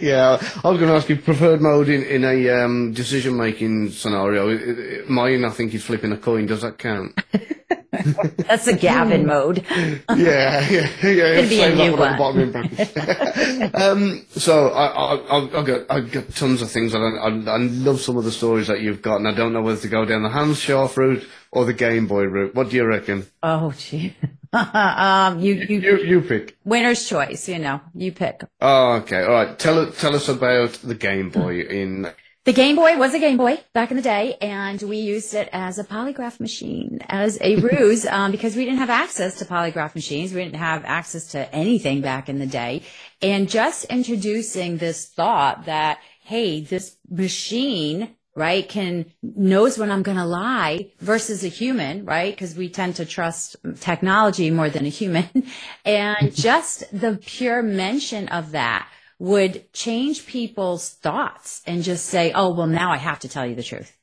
[0.00, 3.90] yeah, I was going to ask you preferred mode in, in a um, decision making
[3.90, 5.04] scenario.
[5.08, 6.46] Mine, I think, is flipping a coin.
[6.46, 7.18] Does that count?
[8.36, 9.64] That's a Gavin mode.
[9.70, 11.40] yeah, yeah, yeah.
[11.40, 13.74] Could be a new one.
[13.74, 17.58] um, so I, I, I've got I've got tons of things, and I, I, I
[17.58, 20.04] love some of the stories that you've got, and I don't know whether to go
[20.04, 22.54] down the Hanns Scharff route or the Game Boy route.
[22.54, 23.26] What do you reckon?
[23.42, 24.14] Oh, gee.
[24.52, 26.56] um, you, you, you, you pick.
[26.64, 28.42] Winner's choice, you know, you pick.
[28.60, 29.22] Oh, okay.
[29.22, 29.58] All right.
[29.58, 32.10] Tell, tell us about the Game Boy in
[32.46, 35.48] the Game Boy was a Game Boy back in the day, and we used it
[35.52, 39.96] as a polygraph machine, as a ruse, um, because we didn't have access to polygraph
[39.96, 40.32] machines.
[40.32, 42.82] We didn't have access to anything back in the day.
[43.20, 50.18] And just introducing this thought that, hey, this machine, right, can, knows when I'm going
[50.18, 52.32] to lie versus a human, right?
[52.32, 55.28] Because we tend to trust technology more than a human.
[55.84, 58.88] and just the pure mention of that
[59.18, 63.54] would change people's thoughts and just say, oh, well, now I have to tell you
[63.54, 63.96] the truth.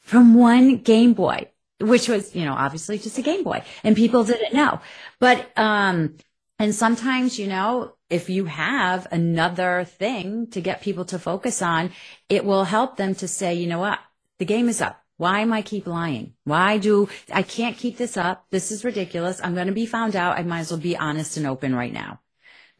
[0.00, 1.50] From one Game Boy,
[1.80, 4.80] which was, you know, obviously just a Game Boy and people didn't know.
[5.18, 6.16] But, um,
[6.58, 11.90] and sometimes, you know, if you have another thing to get people to focus on,
[12.28, 13.98] it will help them to say, you know what?
[14.38, 15.02] The game is up.
[15.16, 16.34] Why am I keep lying?
[16.44, 18.46] Why do I can't keep this up?
[18.50, 19.40] This is ridiculous.
[19.42, 20.38] I'm going to be found out.
[20.38, 22.20] I might as well be honest and open right now.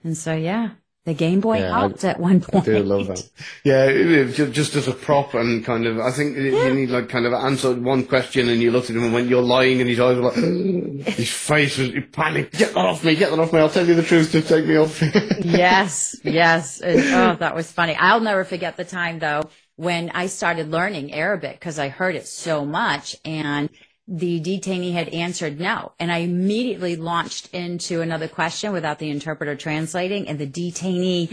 [0.02, 0.70] And so, yeah,
[1.06, 2.68] the Game Boy yeah, helped I, at one point.
[2.68, 3.28] I do love that.
[3.64, 6.66] Yeah, just as a prop and kind of, I think yeah.
[6.66, 9.28] you need like kind of answer one question and you looked at him and went,
[9.28, 10.34] you're lying and his eyes were like,
[11.16, 13.86] his face was, he panicked, get that off me, get that off me, I'll tell
[13.86, 15.00] you the truth to take me off.
[15.40, 16.82] yes, yes.
[16.84, 17.94] oh, that was funny.
[17.94, 22.26] I'll never forget the time though when I started learning Arabic because I heard it
[22.26, 23.70] so much and
[24.10, 25.92] the detainee had answered no.
[26.00, 31.30] And I immediately launched into another question without the interpreter translating and the detainee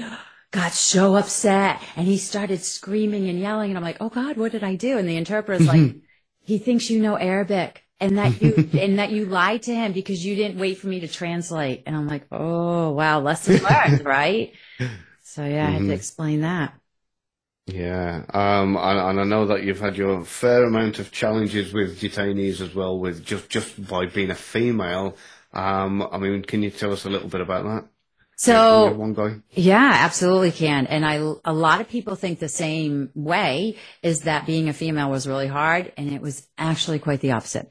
[0.51, 4.51] got so upset and he started screaming and yelling and I'm like, Oh God, what
[4.51, 4.99] did I do?
[4.99, 5.95] And the interpreter's like,
[6.43, 10.23] he thinks you know Arabic and that you, and that you lied to him because
[10.23, 11.81] you didn't wait for me to translate.
[11.87, 14.53] And I'm like, Oh wow, lesson learned, right?
[15.23, 15.91] So yeah, I had to mm-hmm.
[15.93, 16.73] explain that.
[17.67, 21.99] Yeah, um, and, and, I know that you've had your fair amount of challenges with
[21.99, 25.17] detainees as well, with just just by being a female.
[25.51, 27.89] Um, I mean, can you tell us a little bit about that?
[28.37, 29.37] So, one guy.
[29.51, 30.85] Yeah, absolutely can.
[30.87, 35.09] And I, a lot of people think the same way is that being a female
[35.09, 37.69] was really hard, and it was actually quite the opposite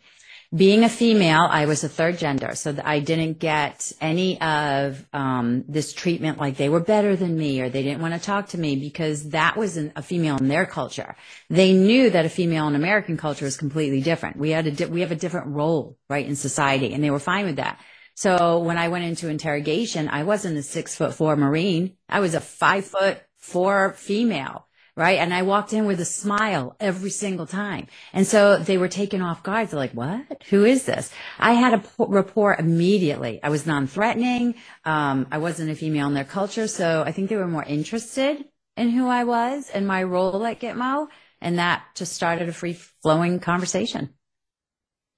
[0.54, 5.64] being a female, I was a third gender, so I didn't get any of um,
[5.66, 8.58] this treatment like they were better than me or they didn't want to talk to
[8.58, 11.16] me because that was a female in their culture.
[11.50, 14.36] They knew that a female in American culture is completely different.
[14.36, 17.18] We had a di- we have a different role, right, in society, and they were
[17.18, 17.80] fine with that.
[18.14, 21.96] So when I went into interrogation, I wasn't a six foot four Marine.
[22.08, 24.65] I was a five foot four female
[24.96, 25.18] right?
[25.18, 27.86] And I walked in with a smile every single time.
[28.12, 29.68] And so they were taken off guard.
[29.68, 30.42] They're like, what?
[30.48, 31.10] Who is this?
[31.38, 33.38] I had a rapport immediately.
[33.42, 34.54] I was non-threatening.
[34.84, 36.66] Um, I wasn't a female in their culture.
[36.66, 38.44] So I think they were more interested
[38.76, 41.08] in who I was and my role at Gitmo.
[41.40, 42.72] And that just started a free
[43.02, 44.15] flowing conversation.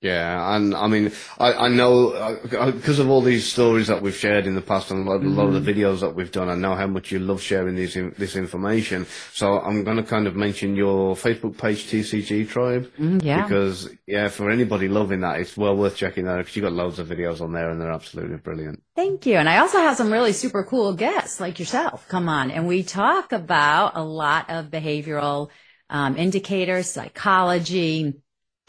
[0.00, 2.38] Yeah, and I mean, I, I know
[2.72, 5.28] because of all these stories that we've shared in the past and a lot, a
[5.28, 5.80] lot of the Mm-hmm.
[5.80, 6.48] videos that we've done.
[6.48, 9.06] I know how much you love sharing these in, this information.
[9.32, 13.42] So I'm going to kind of mention your Facebook page, TCG Tribe, Mm, yeah.
[13.42, 17.00] because yeah, for anybody loving that, it's well worth checking out because you've got loads
[17.00, 18.80] of videos on there and they're absolutely brilliant.
[18.94, 19.34] Thank you.
[19.34, 22.84] And I also have some really super cool guests like yourself come on and we
[22.84, 25.50] talk about a lot of behavioral
[25.90, 28.14] um, indicators, psychology,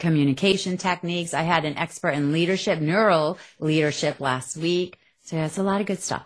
[0.00, 1.34] communication techniques.
[1.34, 4.98] I had an expert in leadership, neural leadership last week.
[5.22, 6.24] So yeah, it's a lot of good stuff.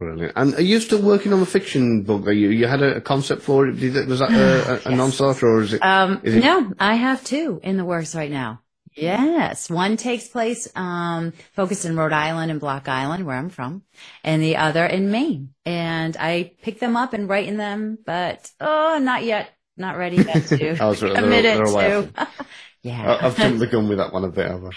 [0.00, 0.32] Brilliant.
[0.34, 2.26] And are you still working on the fiction book?
[2.26, 3.74] Are you you had a, a concept for it?
[3.74, 5.84] Did was that a, a, a non-starter or is it?
[5.84, 8.60] Um, is it no, I have two in the works right now.
[8.96, 9.68] Yes.
[9.68, 13.82] One takes place, um, focused in Rhode Island and Block Island, where I'm from,
[14.22, 15.54] and the other in Maine.
[15.64, 19.50] And I pick them up and write in them, but, oh, not yet.
[19.76, 22.28] Not ready yet to Oh, so they're- they're away to.
[22.82, 23.16] yeah.
[23.20, 24.70] I- I've jumped the gun with that one a bit, have I?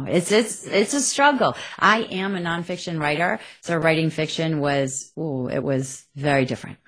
[0.00, 1.56] oh, it's it's it's a struggle.
[1.78, 6.78] I am a nonfiction writer, so writing fiction was ooh, it was very different.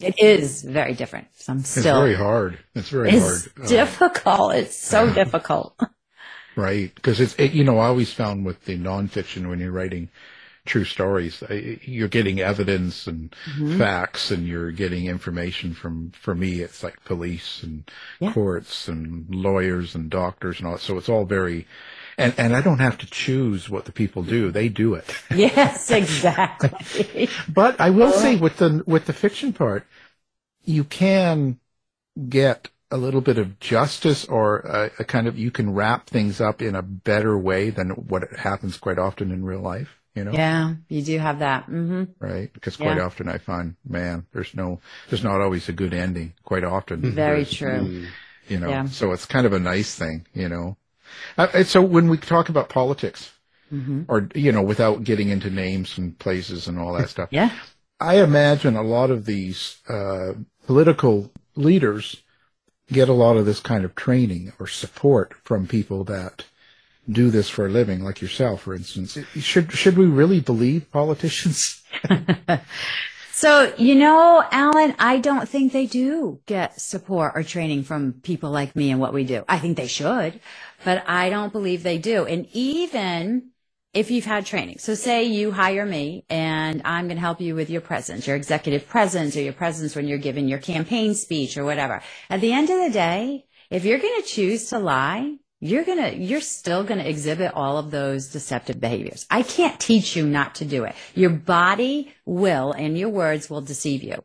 [0.00, 1.28] It is very different.
[1.36, 2.58] So I'm still It's very hard.
[2.74, 3.64] It's very it's hard.
[3.64, 4.54] Uh, difficult.
[4.54, 5.78] It's so difficult.
[6.56, 10.08] Right, because it's it, you know I always found with the nonfiction when you're writing
[10.66, 11.42] true stories,
[11.82, 13.78] you're getting evidence and Mhm.
[13.78, 16.10] facts, and you're getting information from.
[16.12, 17.90] For me, it's like police and
[18.20, 18.32] Yeah.
[18.32, 20.78] courts and lawyers and doctors and all.
[20.78, 21.66] So it's all very,
[22.16, 25.14] and and I don't have to choose what the people do; they do it.
[25.34, 27.28] yes, exactly.
[27.48, 29.84] But I will say with the with the fiction part,
[30.64, 31.58] you can
[32.28, 36.40] get a little bit of justice or a, a kind of you can wrap things
[36.40, 40.00] up in a better way than what happens quite often in real life.
[40.14, 41.64] You know, Yeah, you do have that.
[41.64, 42.52] hmm right?
[42.52, 43.04] Because quite Yeah.
[43.04, 46.34] often I find, man, there's no, there's not always a good ending.
[46.44, 48.10] Quite often, Very true.
[48.48, 48.86] You know, Yeah.
[48.88, 50.26] so it's kind of a nice thing.
[50.34, 50.76] You know,
[51.38, 53.32] uh, and so when we talk about politics,
[53.72, 54.04] Mhm.
[54.08, 57.50] or you know, without getting into names and places and all that stuff, Yeah.
[58.00, 60.34] I imagine a lot of these uh,
[60.66, 62.22] political leaders
[62.92, 66.44] get a lot of this kind of training or support from people that
[67.08, 69.18] do this for a living, like yourself, for instance.
[69.36, 71.82] Should should we really believe politicians?
[73.36, 78.50] So, you know, Alan, I don't think they do get support or training from people
[78.50, 79.44] like me and what we do.
[79.48, 80.38] I think they should,
[80.84, 82.26] but I don't believe they do.
[82.26, 83.50] And even
[83.92, 87.56] if you've had training, so say you hire me and I'm going to help you
[87.56, 91.58] with your presence, your executive presence or your presence when you're giving your campaign speech
[91.58, 92.02] or whatever.
[92.30, 95.96] At the end of the day, if you're going to choose to lie, you're going
[95.96, 99.24] to, you're still going to exhibit all of those deceptive behaviors.
[99.30, 100.94] I can't teach you not to do it.
[101.14, 104.22] Your body will and your words will deceive you.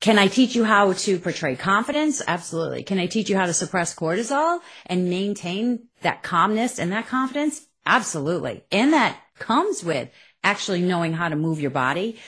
[0.00, 2.20] Can I teach you how to portray confidence?
[2.26, 2.82] Absolutely.
[2.82, 7.66] Can I teach you how to suppress cortisol and maintain that calmness and that confidence?
[7.86, 8.62] Absolutely.
[8.70, 10.10] And that comes with
[10.42, 12.18] actually knowing how to move your body.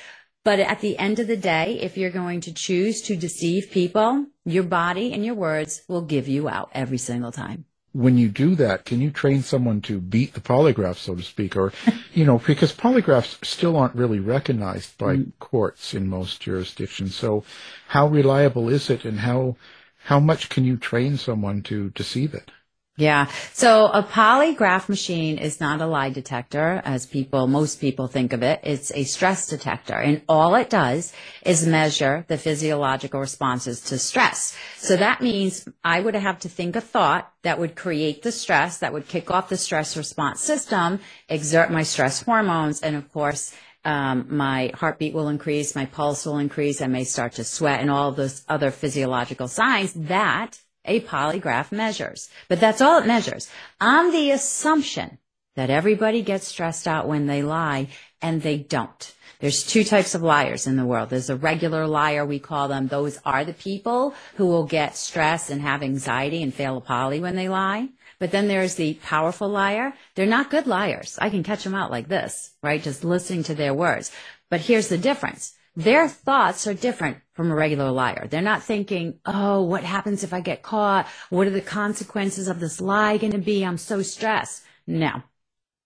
[0.45, 4.25] But at the end of the day, if you're going to choose to deceive people,
[4.47, 7.67] your body and your words will give you out every single time.
[7.97, 11.57] When you do that, can you train someone to beat the polygraph, so to speak,
[11.57, 11.73] or
[12.13, 15.33] you know, because polygraphs still aren't really recognized by mm.
[15.39, 17.15] courts in most jurisdictions.
[17.15, 17.45] So,
[17.89, 19.57] how reliable is it, and how
[20.05, 22.51] how much can you train someone to deceive it?
[22.99, 23.29] Yeah.
[23.53, 28.43] So a polygraph machine is not a lie detector as people, most people think of
[28.43, 28.61] it.
[28.63, 31.13] It's a stress detector and all it does
[31.45, 34.57] is measure the physiological responses to stress.
[34.79, 38.79] So that means I would have to think a thought that would create the stress,
[38.79, 43.55] that would kick off the stress response system, exert my stress hormones, and of course,
[43.85, 47.91] um, my heartbeat will increase, my pulse will increase, I may start to sweat and
[47.91, 52.29] all those other physiological signs that a polygraph measures.
[52.49, 53.51] But that's all it measures.
[53.81, 55.19] On the assumption
[55.55, 57.89] that everybody gets stressed out when they lie,
[58.23, 59.15] and they don't.
[59.39, 61.11] There's two types of liars in the world.
[61.11, 62.89] There's a regular liar, we call them.
[62.89, 67.21] Those are the people who will get stressed and have anxiety and fail a poly
[67.21, 67.91] when they lie.
[68.19, 69.93] But then there's the powerful liar.
[70.15, 71.19] They're not good liars.
[71.21, 72.83] I can catch them out like this, right?
[72.83, 74.11] Just listening to their words.
[74.49, 75.53] But here's the difference.
[75.75, 78.27] Their thoughts are different from a regular liar.
[78.29, 81.07] They're not thinking, oh, what happens if I get caught?
[81.29, 83.65] What are the consequences of this lie going to be?
[83.65, 84.65] I'm so stressed.
[84.87, 85.23] No.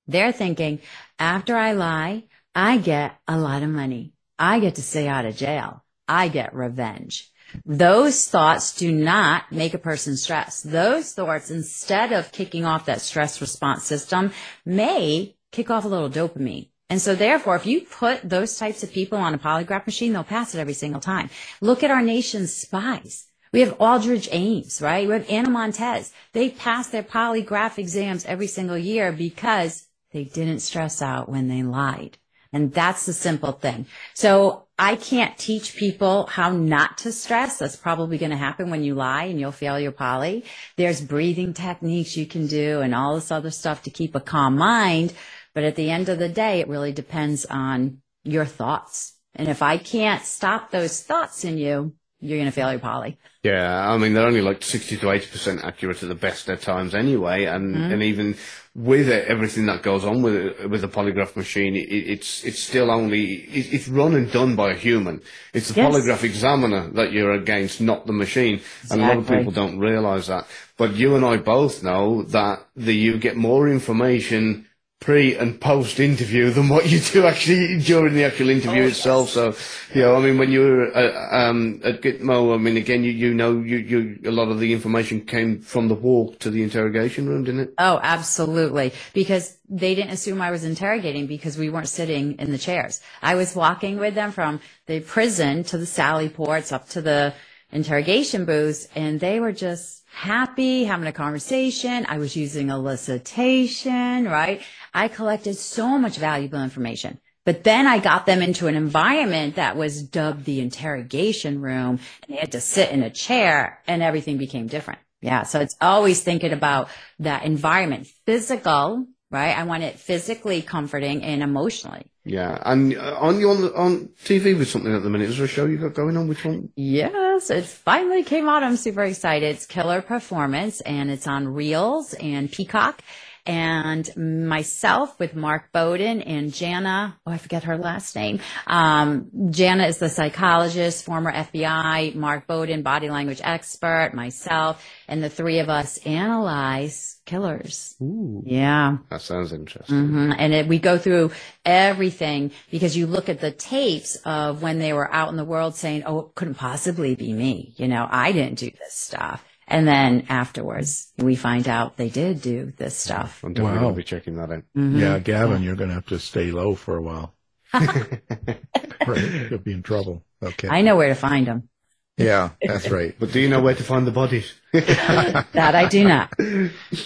[0.07, 0.81] They're thinking,
[1.19, 2.25] after I lie,
[2.55, 4.15] I get a lot of money.
[4.39, 5.85] I get to stay out of jail.
[6.09, 7.31] I get revenge.
[7.67, 10.63] Those thoughts do not make a person stress.
[10.63, 14.33] Those thoughts, instead of kicking off that stress response system,
[14.65, 16.69] may kick off a little dopamine.
[16.91, 20.25] And so therefore, if you put those types of people on a polygraph machine, they'll
[20.25, 21.31] pass it every single time.
[21.61, 25.07] Look at our nation's spies, We have Aldrich Ames, right?
[25.07, 26.13] We have Ana Montes.
[26.33, 31.63] They pass their polygraph exams every single year because they didn't stress out when they
[31.63, 32.19] lied.
[32.53, 33.87] And that's the simple thing.
[34.15, 37.59] So I can't teach people how not to stress.
[37.59, 40.45] That's probably going to happen when you lie and you'll fail your poly.
[40.77, 44.57] There's breathing techniques you can do and all this other stuff to keep a calm
[44.57, 45.13] mind.
[45.55, 49.15] But at the end of the day, it really depends on your thoughts.
[49.35, 53.19] And if I can't stop those thoughts in you, you're going to fail your poly.
[53.43, 56.61] Yeah, I mean they're only like sixty to eighty percent accurate at the best at
[56.61, 57.93] times anyway, and Mhm.
[57.93, 58.37] and even
[58.75, 62.59] with it, everything that goes on with it, with the polygraph machine, it, it's it's
[62.63, 65.23] still only it, it's run and done by a human.
[65.55, 65.95] It's the Yes.
[65.95, 68.61] polygraph examiner that you're against, not the machine.
[68.91, 70.47] And a lot of people don't realise that.
[70.77, 74.67] But you and I both know that the you get more information
[75.01, 79.31] pre and post interview than what you do actually during the actual interview itself.
[79.31, 79.55] So,
[79.95, 83.11] you know, I mean, when you were uh, um, at Gitmo, I mean, again, you,
[83.11, 86.63] you know, you, you, a lot of the information came from the walk to the
[86.63, 87.75] interrogation room, didn't it?
[87.79, 88.93] Oh, absolutely.
[89.15, 93.01] Because they didn't assume I was interrogating because we weren't sitting in the chairs.
[93.23, 97.33] I was walking with them from the prison to the Sally ports up to the
[97.73, 102.07] interrogation booths and they were just happy having a conversation.
[102.09, 104.63] I was using elicitation, right?
[104.93, 107.21] I collected so much valuable information.
[107.47, 112.37] But then I got them into an environment that was dubbed the interrogation room and
[112.37, 115.01] they had to sit in a chair and everything became different.
[115.23, 115.45] Yeah.
[115.45, 119.57] So it's always thinking about that environment, physical, right?
[119.57, 122.07] I want it physically comforting and emotionally.
[122.25, 122.61] Yeah.
[122.65, 125.31] And uh, on you on, the, on TV with something at the minute?
[125.31, 126.29] Is there a show you got going on?
[126.29, 126.71] Which one?
[126.77, 128.63] Yes, it finally came out.
[128.63, 129.55] I'm super excited.
[129.55, 133.03] It's Killer Performance and it's on Reelz and Peacock.
[133.51, 134.09] And
[134.49, 138.39] myself with Mark Bowden and Jana, oh, I forget her last name.
[138.69, 145.29] Um, Jana is the psychologist, former FBI, Mark Bowden, body language expert, myself, and the
[145.29, 147.97] three of us analyze killers.
[148.01, 148.41] Ooh.
[148.47, 148.99] Yeah.
[149.11, 150.07] That sounds interesting.
[150.07, 151.33] hmm And it, we go through
[151.65, 155.75] everything because you look at the tapes of when they were out in the world
[155.75, 159.45] saying, "Oh, it couldn't possibly be me." You know, I didn't do this stuff.
[159.71, 163.43] And then afterwards, we find out they did do this stuff.
[163.45, 163.83] I'm definitely Wow.
[163.85, 164.65] going to be checking that out.
[164.77, 164.99] Mhm.
[165.01, 167.35] Yeah, Gavin, you're going to have to stay low for a while.
[167.73, 170.25] right, you'll be in trouble.
[170.43, 170.69] Okay.
[170.69, 171.69] I know where to find them.
[172.17, 173.15] Yeah, that's right.
[173.19, 174.53] But do you know where to find the bodies?
[174.73, 176.33] That I do not.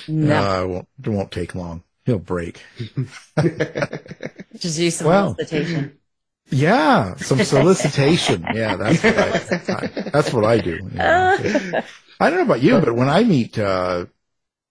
[0.09, 1.83] No, Uh, it won't, it won't take long.
[2.07, 2.63] He'll break.
[4.59, 5.35] just use some Well.
[5.35, 5.99] solicitation.
[6.51, 8.45] Yeah, some solicitation.
[8.55, 10.77] Yeah, that's what I, I- that's what I do.
[10.83, 11.83] you know.
[12.21, 14.07] I don't know about you, but when I meet uh,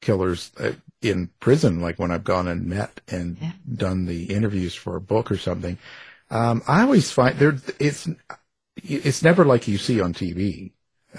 [0.02, 3.38] killers uh, in prison, like when I've gone and met and
[3.76, 5.78] done the interviews for a book or something,
[6.30, 8.08] um, I always find there it's
[8.78, 10.72] it's never like you see on TV.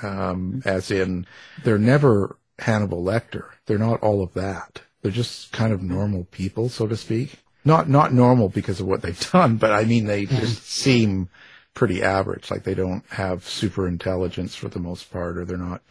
[0.03, 1.27] Um, as in,
[1.63, 3.51] they're never Hannibal Lecter.
[3.67, 4.83] They're not all of that.
[5.03, 7.39] They're just kind of normal people, so to speak.
[7.65, 11.29] Not not normal because of what they've done, but I mean they just seem
[11.75, 12.51] pretty average.
[12.51, 15.83] Like they don't have super intelligence for the most part, or they're not.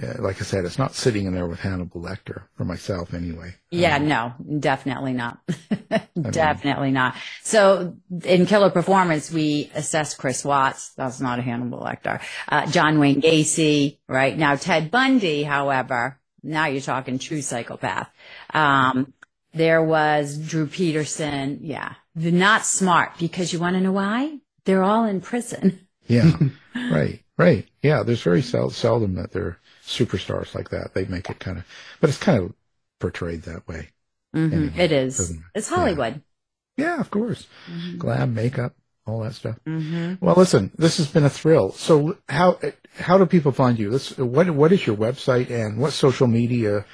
[0.00, 3.54] Like I said, it's not sitting in there with Hannibal Lecter for myself anyway.
[3.70, 5.38] Yeah, no, definitely not.
[6.30, 7.16] definitely not.
[7.42, 10.90] So in Killer Performance, we assess Chris Watts.
[10.90, 12.20] That's not a Hannibal Lecter.
[12.48, 14.36] Uh, John Wayne Gacy, right?
[14.36, 18.08] Now Ted Bundy, however, now you're talking true psychopath.
[18.54, 19.12] Um,
[19.52, 21.58] there was Drew Peterson.
[21.62, 21.94] Yeah.
[22.14, 24.38] They're not smart because you want to know why?
[24.64, 25.86] They're all in prison.
[26.06, 26.32] Yeah,
[26.74, 27.66] right, right.
[27.82, 30.94] Yeah, there's very sel- seldom that they're superstars like that.
[30.94, 31.64] They make it kind of,
[32.00, 32.52] but it's kind of
[33.00, 33.90] portrayed that way.
[34.34, 34.52] Mhm.
[34.52, 35.16] Anyway, It is.
[35.18, 36.22] doesn't- It's Hollywood.
[36.76, 37.46] Yeah, of course.
[37.98, 38.74] Glam, makeup,
[39.06, 39.56] all that stuff.
[39.66, 40.24] Mm-hmm.
[40.24, 41.72] Well, listen, this has been a thrill.
[41.72, 42.60] So, how
[42.96, 43.90] how do people find you?
[43.90, 46.84] This what what is your website and what social media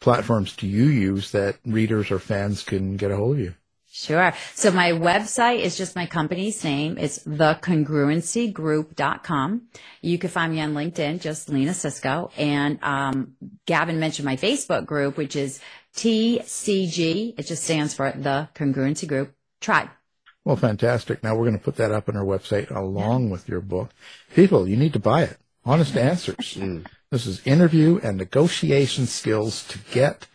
[0.00, 3.54] platforms do you use that readers or fans can get a hold of you?
[3.96, 4.32] Sure.
[4.54, 6.98] So my website is just my company's name.
[6.98, 9.62] It's thecongruencygroup.com.
[10.02, 12.32] You can find me on LinkedIn, just Lena Sisco.
[12.36, 13.36] And um,
[13.66, 15.60] Gavin mentioned my Facebook group, which is
[15.94, 17.38] TCG.
[17.38, 19.90] It just stands for the Congruency Group Tribe.
[20.44, 21.22] Well, fantastic.
[21.22, 23.90] Now we're going to put that up on our website along with your book.
[24.34, 25.36] People, you need to buy it.
[25.64, 26.58] Honest answers.
[27.10, 30.26] This is interview and negotiation skills to get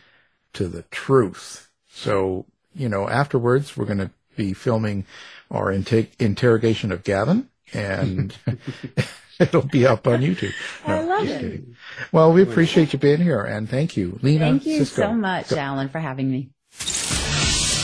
[0.53, 1.69] to the truth.
[1.89, 2.45] So,
[2.79, 5.05] you know, afterwards we're going to be filming
[5.51, 8.35] our inte- interrogation of Gavin and
[9.39, 10.53] it'll be up on YouTube.
[10.85, 11.41] I love just it.
[11.41, 11.75] kidding.
[12.11, 14.45] Well, we appreciate you being here and thank you, Lena.
[14.45, 14.95] Thank you Sisco.
[14.95, 16.49] so much, Alan, for having me.